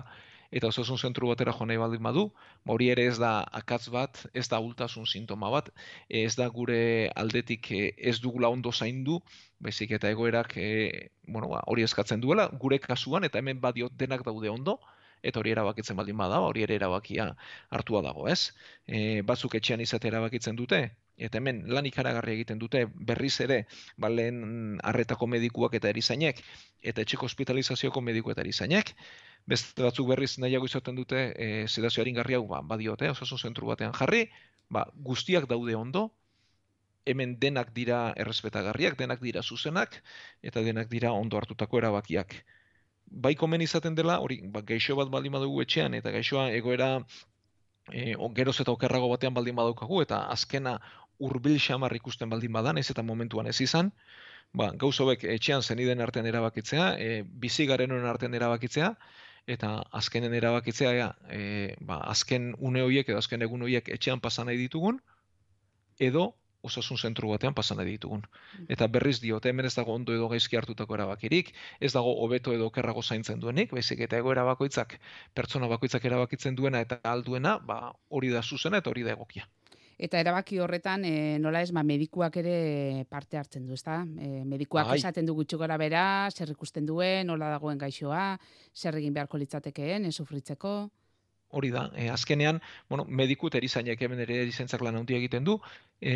eta 0.61 0.71
osasun 0.71 1.01
zentru 1.09 1.31
batera 1.33 1.55
jo 1.57 1.67
nahi 1.67 1.81
baldin 1.83 2.07
badu, 2.07 2.25
ba 2.65 2.77
hori 2.77 2.91
ere 2.95 3.09
ez 3.11 3.17
da 3.19 3.33
akatz 3.61 3.89
bat, 3.97 4.23
ez 4.33 4.47
da 4.53 4.61
ultasun 4.63 5.11
sintoma 5.11 5.51
bat, 5.51 5.73
ez 6.09 6.37
da 6.39 6.47
gure 6.61 6.79
aldetik 7.25 7.73
eh, 7.75 7.91
ez 7.99 8.21
dugula 8.23 8.53
ondo 8.55 8.71
zaindu, 8.71 9.19
baizik 9.59 9.97
eta 9.99 10.15
egoerak 10.15 10.55
eh, 10.57 11.11
bueno, 11.27 11.51
ba, 11.57 11.65
hori 11.67 11.83
eskatzen 11.83 12.23
duela, 12.23 12.47
gure 12.63 12.79
kasuan, 12.79 13.27
eta 13.27 13.43
hemen 13.43 13.59
badiot 13.61 13.99
denak 13.99 14.23
daude 14.31 14.55
ondo, 14.55 14.79
eta 15.23 15.41
hori 15.41 15.53
erabakitzen 15.55 15.97
baldin 15.99 16.17
bada, 16.17 16.41
ba, 16.43 16.49
hori 16.53 16.65
ere 16.67 16.77
erabakia 16.79 17.29
hartua 17.71 18.03
dago, 18.07 18.27
ez? 18.29 18.53
E, 18.87 19.23
batzuk 19.23 19.55
etxean 19.59 19.81
izate 19.85 20.11
erabakitzen 20.11 20.57
dute, 20.57 20.83
eta 21.19 21.41
hemen 21.41 21.65
lan 21.75 21.87
ikaragarri 21.91 22.37
egiten 22.37 22.61
dute 22.63 22.85
berriz 23.11 23.35
ere, 23.45 23.65
ba, 23.97 24.11
lehen 24.13 24.79
arretako 24.87 25.27
medikuak 25.27 25.75
eta 25.79 25.91
erizainek, 25.91 26.43
eta 26.83 27.03
etxeko 27.03 27.27
hospitalizazioko 27.27 28.03
mediku 28.05 28.35
eta 28.35 28.45
erizainek, 28.47 28.95
beste 29.49 29.83
batzuk 29.83 30.09
berriz 30.13 30.37
nahiago 30.39 30.69
izaten 30.69 30.97
dute 30.99 31.25
e, 31.35 31.49
sedazio 31.67 32.05
aringarri 32.05 32.39
hau 32.39 32.47
ba, 32.47 32.63
badiote, 32.63 33.11
osasun 33.17 33.49
zentru 33.51 33.73
batean 33.73 33.97
jarri, 33.97 34.29
ba, 34.71 34.87
guztiak 35.11 35.49
daude 35.51 35.75
ondo, 35.75 36.09
hemen 37.09 37.39
denak 37.41 37.73
dira 37.77 38.13
errespetagarriak, 38.21 38.99
denak 39.01 39.23
dira 39.25 39.43
zuzenak, 39.43 40.03
eta 40.45 40.63
denak 40.67 40.91
dira 40.93 41.13
ondo 41.17 41.41
hartutako 41.41 41.81
erabakiak. 41.81 42.37
Bai 43.11 43.35
komen 43.35 43.63
izaten 43.65 43.95
dela, 43.95 44.19
hori, 44.21 44.41
ba, 44.53 44.63
gaixo 44.63 44.97
bat 44.99 45.09
baldin 45.11 45.33
badugu 45.33 45.63
etxean, 45.65 45.95
eta 45.95 46.13
gaixoa 46.15 46.49
egoera 46.53 46.89
e, 47.93 48.15
geroz 48.37 48.59
eta 48.61 48.73
okerrago 48.73 49.09
batean 49.13 49.35
baldin 49.35 49.57
badaukagu, 49.57 50.03
eta 50.05 50.23
azkena 50.35 50.79
hurbil 51.19 51.59
xamar 51.59 51.95
ikusten 51.97 52.31
baldin 52.31 52.53
badan, 52.53 52.79
ez 52.79 52.91
eta 52.91 53.03
momentuan 53.03 53.49
ez 53.51 53.61
izan, 53.65 53.93
ba, 54.53 54.71
gauza 54.83 55.05
hauek 55.05 55.25
etxean 55.25 55.63
zeniden 55.63 56.01
artean 56.05 56.27
erabakitzea, 56.27 56.91
e, 56.99 57.23
bizi 57.45 57.67
garenen 57.67 58.07
artean 58.07 58.35
erabakitzea, 58.35 58.93
eta 59.49 59.73
azkenen 60.01 60.35
erabakitzea, 60.35 60.93
ja, 60.99 61.09
e, 61.33 61.75
ba, 61.81 62.03
azken 62.13 62.53
une 62.59 62.85
horiek 62.85 63.09
edo 63.09 63.19
azken 63.19 63.43
egun 63.43 63.65
horiek 63.65 63.89
etxean 63.97 64.21
pasa 64.21 64.45
nahi 64.45 64.61
ditugun, 64.61 65.01
edo 65.99 66.35
osasun 66.63 66.99
zentru 66.99 67.31
batean 67.31 67.55
pasan 67.55 67.85
ditugun. 67.87 68.25
Eta 68.69 68.87
berriz 68.87 69.21
dio, 69.21 69.41
hemen 69.45 69.67
ez 69.67 69.75
dago 69.75 69.95
ondo 69.95 70.15
edo 70.15 70.29
gaizki 70.29 70.57
hartutako 70.57 70.95
erabakirik, 70.95 71.55
ez 71.81 71.93
dago 71.93 72.15
hobeto 72.25 72.53
edo 72.53 72.71
kerrago 72.71 73.03
zaintzen 73.03 73.41
duenik, 73.41 73.73
baizik 73.73 74.01
eta 74.01 74.19
egoera 74.19 74.45
bakoitzak, 74.45 74.99
pertsona 75.35 75.69
bakoitzak 75.69 76.05
erabakitzen 76.05 76.57
duena 76.57 76.81
eta 76.81 77.01
alduena, 77.05 77.59
ba, 77.59 77.93
hori 78.09 78.31
da 78.35 78.43
zuzena 78.43 78.83
eta 78.83 78.91
hori 78.91 79.07
da 79.07 79.15
egokia. 79.15 79.49
Eta 79.99 80.21
erabaki 80.23 80.61
horretan, 80.63 81.03
e, 81.05 81.39
nola 81.43 81.61
ez, 81.65 81.73
ba, 81.75 81.83
medikuak 81.83 82.37
ere 82.39 83.05
parte 83.11 83.39
hartzen 83.39 83.65
du, 83.67 83.75
ezta? 83.75 84.05
E, 84.15 84.45
medikuak 84.47 84.93
Bai. 84.93 84.99
esaten 85.01 85.27
du 85.27 85.35
gutxi 85.35 85.59
gora 85.59 85.77
bera, 85.77 86.05
zer 86.31 86.53
ikusten 86.55 86.87
duen, 86.87 87.27
nola 87.27 87.49
dagoen 87.51 87.79
gaixoa, 87.79 88.39
zer 88.75 89.01
egin 89.01 89.17
beharko 89.17 89.41
litzatekeen, 89.43 90.07
ez 90.07 90.15
sufritzeko. 90.15 90.77
Hori 91.51 91.71
da, 91.73 91.89
e, 91.97 92.09
azkenean, 92.13 92.61
bueno, 92.89 93.05
mediku 93.09 93.49
erizainak 93.49 94.01
hemen 94.03 94.21
ere 94.21 94.43
erizaintzak 94.43 94.83
lan 94.85 94.97
handia 95.01 95.17
egiten 95.17 95.45
du, 95.45 95.59
e, 96.01 96.15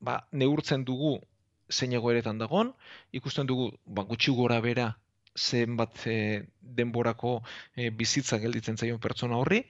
ba, 0.00 0.20
neurtzen 0.32 0.84
dugu 0.84 1.20
zein 1.70 1.92
egoeretan 1.98 2.38
dagon, 2.38 2.72
ikusten 3.12 3.46
dugu 3.46 3.70
ba, 3.86 4.02
gutxi 4.02 4.34
gora 4.34 4.60
bera 4.60 4.88
zenbat 5.36 6.06
e, 6.06 6.16
denborako 6.60 7.40
e, 7.76 7.90
bizitza 7.90 8.38
gelditzen 8.42 8.76
zaion 8.76 8.98
pertsona 8.98 9.38
horri, 9.38 9.62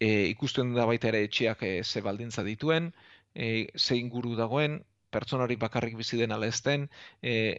e, 0.00 0.28
ikusten 0.32 0.74
da 0.74 0.86
baita 0.86 1.08
ere 1.08 1.22
etxeak 1.28 1.62
e, 1.62 1.72
ze 1.84 2.02
baldintza 2.04 2.44
dituen, 2.44 2.92
e, 3.34 3.68
ze 3.76 3.96
inguru 3.96 4.36
dagoen, 4.36 4.82
pertsonarik 5.10 5.58
bakarrik 5.62 5.96
bizi 5.96 6.18
den 6.20 6.32
ala 6.32 6.48
ez 6.52 6.60
den, 6.62 6.88
e, 7.22 7.58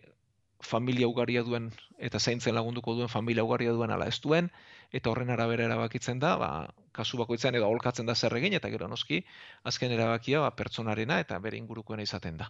familia 0.61 1.07
ugaria 1.07 1.43
duen 1.45 1.71
eta 1.97 2.19
zaintzen 2.19 2.55
lagunduko 2.57 2.95
duen 2.97 3.09
familia 3.09 3.45
ugaria 3.45 3.73
duen 3.77 3.93
ala 3.93 4.07
ez 4.09 4.19
duen, 4.21 4.49
eta 4.91 5.11
horren 5.11 5.29
arabera 5.29 5.65
erabakitzen 5.67 6.19
da, 6.19 6.35
ba, 6.39 6.49
kasu 6.95 7.19
bakoitzean 7.19 7.55
edo 7.55 7.67
aholkatzen 7.67 8.07
da 8.07 8.15
zer 8.15 8.35
egin, 8.39 8.55
eta 8.57 8.69
gero 8.73 8.87
noski, 8.87 9.21
azken 9.63 9.91
erabakia 9.91 10.41
ba, 10.45 10.51
pertsonarena 10.55 11.19
eta 11.23 11.39
bere 11.43 11.59
ingurukoena 11.59 12.05
izaten 12.07 12.37
da. 12.37 12.49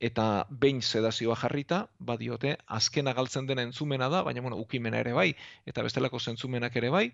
Eta 0.00 0.46
behin 0.62 0.80
sedazioa 0.80 1.36
jarrita, 1.36 1.82
badiote, 1.98 2.54
azkena 2.78 3.12
galtzen 3.12 3.46
dena 3.50 3.66
entzumena 3.68 4.08
da, 4.08 4.22
baina 4.24 4.40
bueno, 4.40 4.56
ukimena 4.56 5.02
ere 5.04 5.12
bai, 5.12 5.34
eta 5.68 5.84
bestelako 5.84 6.20
zentzumenak 6.20 6.76
ere 6.80 6.88
bai, 6.94 7.06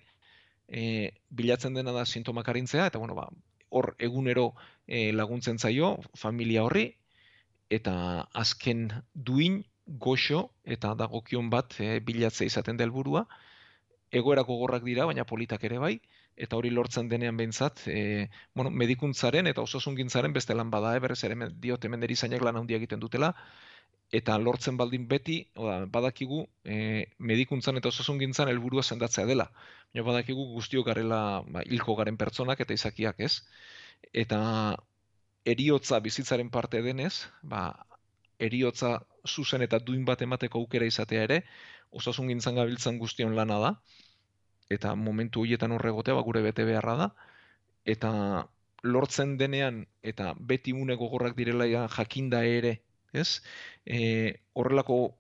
e, 0.69 1.11
bilatzen 1.31 1.75
dena 1.75 1.93
da 1.93 2.07
sintomak 2.07 2.49
arintzea, 2.49 2.87
eta 2.87 3.03
bueno, 3.03 3.19
ba, 3.19 3.27
hor 3.71 3.95
egunero 3.99 4.53
e, 4.87 5.11
laguntzen 5.13 5.59
zaio 5.59 5.97
familia 6.15 6.63
horri, 6.65 6.93
eta 7.71 7.97
azken 8.33 8.93
duin, 9.13 9.65
goxo, 9.87 10.51
eta 10.65 10.95
dagokion 10.99 11.51
bat 11.51 11.75
e, 11.83 11.99
bilatzea 12.07 12.47
izaten 12.47 12.79
da 12.79 12.87
helburua, 12.87 13.27
egoerako 14.21 14.57
gorrak 14.63 14.85
dira, 14.87 15.07
baina 15.11 15.25
politak 15.29 15.65
ere 15.69 15.79
bai, 15.83 15.95
eta 16.37 16.57
hori 16.57 16.71
lortzen 16.71 17.09
denean 17.09 17.37
behintzat, 17.37 17.87
e, 17.89 18.29
bueno, 18.55 18.71
medikuntzaren 18.83 19.47
eta 19.53 19.65
osasungintzaren 19.65 20.35
beste 20.37 20.55
lan 20.55 20.71
bada, 20.75 20.95
e, 20.97 21.03
berrez 21.05 21.23
ere 21.29 21.51
diot 21.67 21.85
hemen 21.85 22.05
erizainak 22.09 22.45
lan 22.45 22.61
handia 22.63 22.81
egiten 22.81 23.01
dutela, 23.01 23.33
eta 24.15 24.37
lortzen 24.39 24.77
baldin 24.77 25.07
beti, 25.09 25.39
oda, 25.55 25.79
badakigu 25.91 26.45
e, 26.65 27.07
medikuntzan 27.19 27.81
eta 27.81 27.91
osasungintzan 27.91 28.49
helburua 28.53 28.83
sendatzea 28.83 29.27
dela. 29.27 29.49
Baina 29.93 30.07
badakigu 30.07 30.47
guztiok 30.53 30.87
garela 30.87 31.43
ba, 31.49 31.65
hilko 31.67 31.97
garen 31.99 32.17
pertsonak 32.17 32.61
eta 32.63 32.75
izakiak 32.75 33.21
ez. 33.27 33.33
Eta 34.13 34.41
eriotza 35.45 35.99
bizitzaren 36.05 36.51
parte 36.51 36.83
denez, 36.83 37.27
ba, 37.43 37.65
eriotza 38.39 39.01
zuzen 39.27 39.63
eta 39.67 39.79
duin 39.83 40.05
bat 40.05 40.23
emateko 40.23 40.63
aukera 40.63 40.87
izatea 40.87 41.23
ere, 41.27 41.43
osasungintzan 41.91 42.59
gabiltzan 42.61 42.99
guztion 42.99 43.35
lana 43.37 43.59
da, 43.63 43.71
eta 44.71 44.95
momentu 44.95 45.43
horietan 45.43 45.73
horregotea 45.73 46.15
ba, 46.15 46.25
gure 46.27 46.43
bete 46.43 46.65
beharra 46.65 46.97
da, 46.97 47.09
eta 47.85 48.13
lortzen 48.83 49.37
denean, 49.39 49.87
eta 50.03 50.35
beti 50.39 50.73
une 50.73 50.97
gogorrak 50.97 51.37
direla 51.37 51.67
ja 51.67 51.87
jakinda 51.89 52.43
ere, 52.45 52.81
ez? 53.13 53.43
E, 53.85 54.43
horrelako 54.55 55.17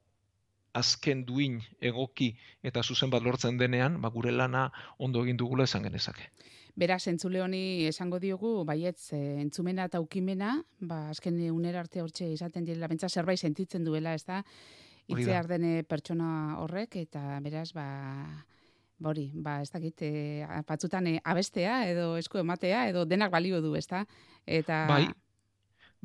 azken 0.76 1.24
duin 1.24 1.60
egoki 1.80 2.34
eta 2.66 2.82
zuzen 2.82 3.10
bat 3.10 3.24
lortzen 3.24 3.58
denean, 3.58 4.00
ba, 4.02 4.10
gure 4.12 4.32
lana 4.32 4.68
ondo 4.98 5.24
egin 5.24 5.38
dugula 5.40 5.64
esan 5.64 5.86
genezake. 5.86 6.30
Beraz, 6.76 7.06
entzule 7.08 7.40
honi 7.40 7.86
esango 7.88 8.18
diogu, 8.20 8.50
baietz, 8.68 9.12
e, 9.16 9.20
entzumena 9.40 9.86
eta 9.88 10.02
ukimena, 10.04 10.58
ba, 10.80 11.06
azken 11.14 11.38
unera 11.50 11.80
arte 11.80 12.02
hortxe 12.02 12.28
izaten 12.34 12.66
direla, 12.68 12.90
bentsa 12.92 13.08
zerbait 13.08 13.40
sentitzen 13.40 13.86
duela, 13.86 14.12
ez 14.12 14.26
da, 14.28 14.42
Hori 15.08 15.22
da. 15.22 15.30
itzear 15.30 15.48
dene 15.48 15.72
pertsona 15.88 16.28
horrek, 16.60 16.98
eta 17.00 17.40
beraz, 17.40 17.70
ba, 17.72 17.86
ba 18.98 19.10
hori, 19.12 19.26
ba, 19.34 19.60
ez 19.62 19.70
dakit, 19.70 20.02
e, 20.02 20.46
batzutan 20.68 21.06
e, 21.06 21.18
abestea, 21.24 21.84
edo 21.90 22.16
esku 22.16 22.40
ematea, 22.40 22.86
edo 22.92 23.04
denak 23.04 23.30
balio 23.32 23.60
du, 23.60 23.74
ez 23.76 23.86
da? 23.90 24.04
Eta, 24.46 24.86
Bai. 24.88 25.06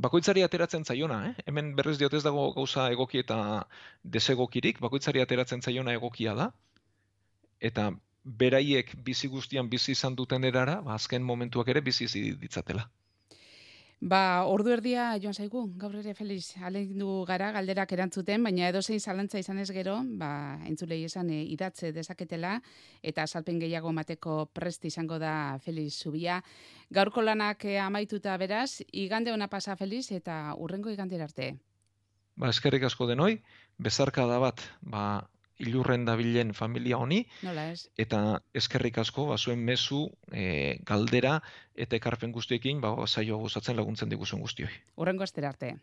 Bakoitzari 0.02 0.42
ateratzen 0.42 0.86
zaiona, 0.88 1.18
eh? 1.30 1.44
Hemen 1.46 1.76
berriz 1.78 1.98
diot 2.00 2.14
ez 2.18 2.24
dago 2.26 2.48
gauza 2.56 2.88
egoki 2.94 3.20
eta 3.22 3.38
desegokirik, 4.16 4.80
bakoitzari 4.82 5.22
ateratzen 5.22 5.62
zaiona 5.62 5.94
egokia 5.94 6.34
da. 6.34 6.48
Eta 7.60 7.92
beraiek 8.24 8.96
bizi 9.06 9.28
guztian 9.28 9.70
bizi 9.70 9.92
izan 9.92 10.16
duten 10.16 10.48
erara, 10.48 10.80
ba, 10.82 10.96
azken 10.96 11.24
momentuak 11.28 11.70
ere 11.74 11.84
bizi 11.86 12.08
izi 12.08 12.24
ditzatela. 12.42 12.88
Ba, 14.02 14.48
ordu 14.50 14.72
erdia 14.74 15.12
joan 15.22 15.36
zaigu, 15.38 15.60
gaur 15.78 15.94
ere 16.00 16.16
Feliz, 16.18 16.56
alendu 16.66 17.20
gara 17.30 17.52
galderak 17.54 17.92
erantzuten, 17.94 18.42
baina 18.42 18.72
edozein 18.72 19.00
zalantza 19.00 19.38
izan 19.38 19.60
ez 19.62 19.68
gero, 19.70 20.00
ba, 20.18 20.58
entzulei 20.66 21.04
esan 21.06 21.30
e, 21.30 21.44
idatze 21.54 21.92
dezaketela, 21.94 22.56
eta 23.06 23.28
salpen 23.28 23.60
gehiago 23.62 23.92
mateko 23.94 24.48
prest 24.58 24.88
izango 24.90 25.20
da 25.22 25.60
Feliz 25.62 25.94
Zubia. 26.02 26.40
Gaurko 26.90 27.22
lanak 27.22 27.68
e, 27.70 27.78
amaituta 27.78 28.34
beraz, 28.42 28.82
igande 28.92 29.36
ona 29.36 29.48
pasa 29.48 29.78
Feliz, 29.78 30.08
eta 30.12 30.56
urrengo 30.58 30.90
igandera 30.90 31.30
arte. 31.30 31.52
Ba, 32.42 32.50
eskerrik 32.50 32.90
asko 32.90 33.06
denoi, 33.06 33.36
bezarka 33.78 34.26
da 34.26 34.42
bat, 34.42 34.66
ba, 34.82 35.28
ilurren 35.62 36.06
dabilen 36.08 36.54
familia 36.58 36.98
honi, 36.98 37.22
Nola 37.46 37.70
ez? 37.72 37.88
eta 38.02 38.42
eskerrik 38.58 38.98
asko, 39.04 39.28
ba, 39.32 39.38
zuen 39.38 39.64
mezu, 39.68 40.04
e, 40.32 40.78
galdera 40.88 41.38
eta 41.76 41.98
ekarpen 42.00 42.34
guztiekin, 42.36 42.82
ba, 42.84 42.96
saio 43.08 43.40
gozatzen 43.46 43.78
laguntzen 43.80 44.10
diguzuen 44.12 44.42
guztioi. 44.42 44.72
Urrengo 44.98 45.28
astera 45.28 45.54
arte. 45.54 45.76